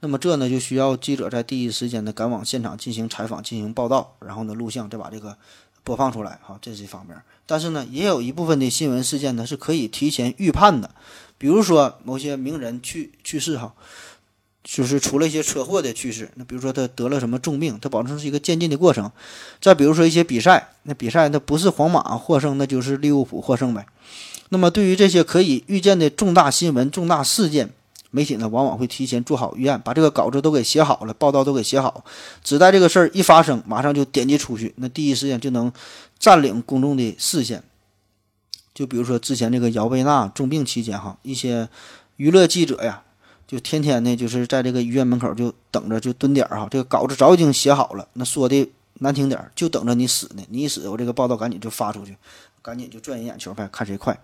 [0.00, 5.38] 那么这呢，就需要记者在第一时间的赶往现场进行采访、进行报道，然后呢录像，再把这个
[5.84, 6.40] 播放出来。
[6.42, 7.16] 哈，这是一方面。
[7.46, 10.90] 但是呢，也有一部分的新闻事件呢是可以提前预判的，
[11.42, 13.74] 比如说某些名人去去世，哈，
[14.62, 16.30] 就是出了一些车祸的去世。
[16.36, 19.10] 那比如说他得了什么重病，他保证是一个渐进的过程。
[19.60, 23.84] 再比如说一些比赛，那比赛那不是皇马获胜，那就是利物浦获胜呗。
[24.50, 27.70] 那么对于这些可以预见的重大新闻、重大事件。
[28.14, 32.04] 媒体呢，往往会提前做好预案，把这个稿子都给写好了，报道都给写好，
[32.44, 35.72] 只待这个事儿一发生，马上就点击出去，那第一时间就能
[36.18, 37.64] 占领公众的视线。
[38.74, 41.68] 就比如说之前这个姚贝娜重病期间，哈，一些
[42.16, 43.02] 娱乐记者呀，
[43.46, 48.70] 就天天呢，就是在这个医院门口就等着，就蹲点儿哈，这个稿子早已经写好了，那说的
[49.00, 52.16] 难听点儿，就等着你死呢，你一死，我这个报道赶紧就发出去，
[52.62, 54.18] 赶紧就转移眼球呗，看谁快。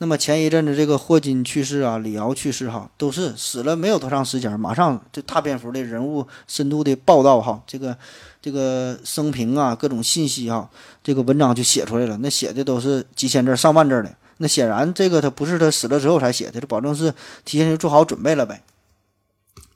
[0.00, 7.96] 那么前一阵子这个霍金去世啊，李敖去世哈，都是死了没有多长时间，马上这大蝙蝠的人物深度的报道哈，这个
[8.40, 10.70] 这个生平啊，各种信息哈，
[11.02, 12.16] 这个文章就写出来了。
[12.18, 14.14] 那写的都是几千字、上万字的。
[14.36, 17.12] 那显然这个他不是他死了之后才写的，这保证是
[17.44, 18.62] 提前就做好准备了呗。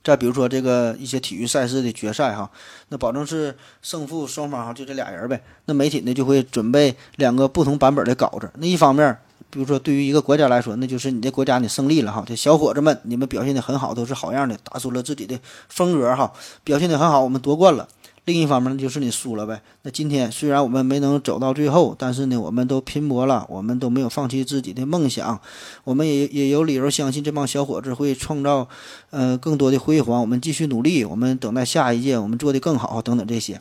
[0.05, 2.49] 再比如说这个一些体育赛事的决赛哈，
[2.91, 5.43] 那保证是胜负双方哈就这俩人呗。
[5.65, 8.49] 那媒体呢就会准备两个不同版本的稿子。
[8.59, 9.19] 那一方面，
[9.51, 15.39] 比如说对于一个国家来说，那就是你这国家你胜利了哈，这小伙子们你们表现的很好，都是好样的，打出了自己的
[15.69, 16.33] 风格哈，
[16.65, 17.89] 表现的很好，我们夺冠了。
[18.25, 19.61] 另一方面，就是你输了呗。
[19.83, 25.41] 那今天虽然我们没能走到最后，但是呢，我们都拼搏了，我们都没有放弃自己的梦想，
[25.83, 28.69] 我们也也有理由相信这帮小伙子会创造，
[29.11, 30.21] 呃，更多的辉煌。
[30.21, 33.61] 我们继续努力，我们等待下一届，我们做的更好，等等这些。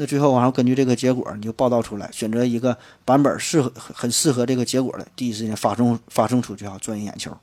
[0.00, 7.36] 那最后，然后根据这个结果，你就报道出来，选择一个版本适合、很适合这个结果的，第一时间发送发送出去哈，赚眼球。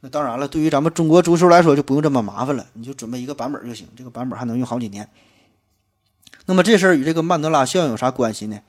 [0.00, 5.08] 那当然了，对于咱们中国足球来说，就不用这么麻烦了，你就准备一个版本就行，这个版本还能用好几年。
[6.46, 8.60] 那么这事儿与这个曼德拉效应有啥关系呢？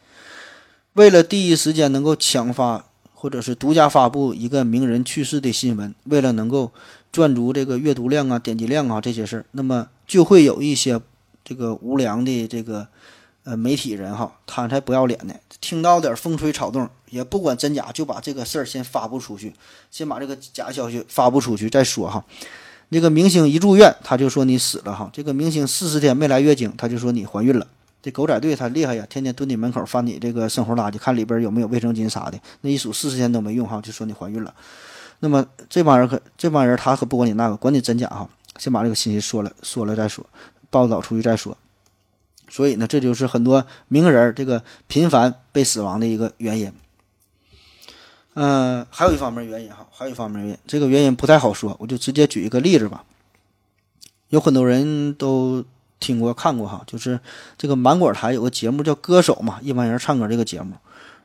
[0.93, 6.71] 为了第一时间能够抢发或者是独家发布一个名人去世的新闻，为了能够
[7.11, 10.99] 赚足这个阅读量啊、点击量啊这些事儿，那么就会有一些
[11.43, 12.87] 这个无良的这个
[13.43, 19.53] 呃媒体人哈，贪财不要脸的，听到点风吹草动，也不管真假，就把这个事儿先发布出去，
[19.91, 22.23] 先把这个假消息发布出去再说哈。
[22.89, 25.09] 那个明星一住院，他就说你死了哈。
[25.11, 27.65] 这个明星四十天没来月经，他就说你怀孕了。
[28.01, 32.37] 这狗仔队他厉害呀，天天蹲你门口翻你这个生活垃圾，看里边有没有卫生巾啥的。
[32.61, 34.53] 那一数四十天都没用哈，就说你怀孕了。
[35.21, 38.29] 那么这帮人可这帮人他可不管你那个，管你真假哈，
[38.59, 40.25] 先把这个信息说了说了再说，
[40.69, 41.57] 报道出去再说。
[42.53, 46.71] 所以呢，这就是很多名人这个频繁被死亡的一个原因。
[48.35, 53.05] 嗯，还有一方面原因哈，还有一方面原因，这个原因不太好说，我就直接举一个例子吧。
[54.29, 55.65] 有很多人都
[55.99, 57.19] 听过看过哈，就是
[57.57, 60.75] 这个芒果台有个节目叫《歌手》嘛，一般人唱歌这个节目。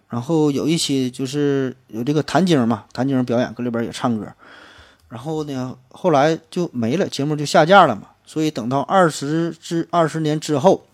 [0.09, 4.26] 然后有一期就是有这个谭晶嘛，谭晶表演搁里边也唱歌。
[5.11, 8.12] 然后呢，后来就没了，节目就下架了嘛。
[8.24, 10.87] 所以等到二十至二十年之后。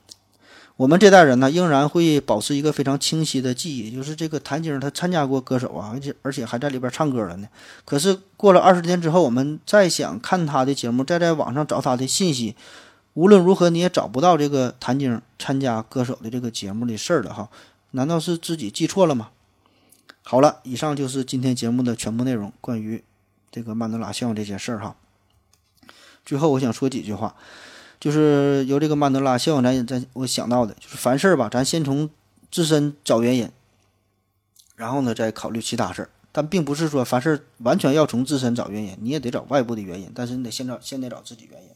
[0.77, 7.49] 我们这代人呢，仍然会保持一个非常清晰的记忆，就是这个谭晶她参加过歌手啊，而且而且还在里边唱歌了呢。
[7.85, 12.57] 可是过了二十天之后，我们再想看她的节目，再在网上找她的信息，
[13.13, 17.49] 无论如何你也找不到这个谭晶参加歌手的这个节目的事儿了哈。
[17.93, 19.29] 难道是自己记错了吗？
[20.25, 23.05] 好了，以上就是今天节目的全部内容，关于
[23.53, 24.97] 这个曼德拉效应这件事儿哈。
[26.27, 27.37] 最后我想说几句话。
[28.05, 32.11] 就是由这个曼德拉效应，咱咱我想到的，就是凡事吧，咱先从
[32.51, 33.49] 自身找原因，
[34.77, 36.11] 然后呢再考虑其他事儿。
[36.31, 40.13] 但并不是说凡事完全要从自身找原因，你也得找外部的原因。
[40.15, 41.71] 但是你得先找，先得找自己原因。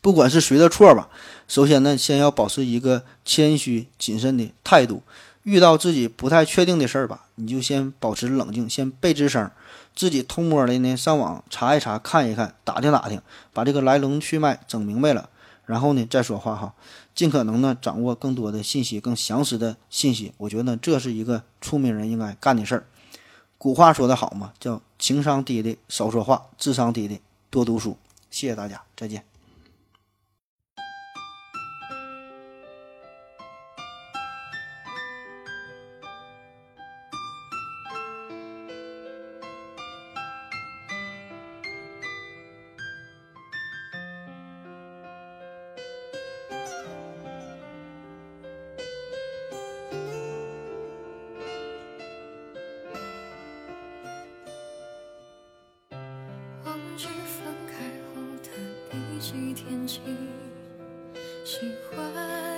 [0.00, 1.08] 不管是谁的错吧，
[1.48, 5.02] 首先呢，先要保持一个谦虚谨慎的态度。
[5.42, 9.50] 遇到自己不太确定的事儿吧，你就先保持冷静，先别吱声。
[9.94, 13.20] 自己偷摸的呢，上网查一查，看一看，打听打听，
[13.52, 15.28] 把这个来龙去脉整明白了，
[15.66, 16.74] 然后呢再说话哈，
[17.14, 20.32] 尽可能呢掌握更多的信息，更详实的信息。
[20.38, 22.86] 我觉得这是一个聪明人应该干的事儿。
[23.58, 27.20] 古话说得好嘛，叫情商低的少说话，智商低的
[27.50, 27.98] 多读书。
[28.30, 29.29] 谢谢大家，再见。
[59.30, 60.00] 几天起，
[61.44, 62.49] 喜欢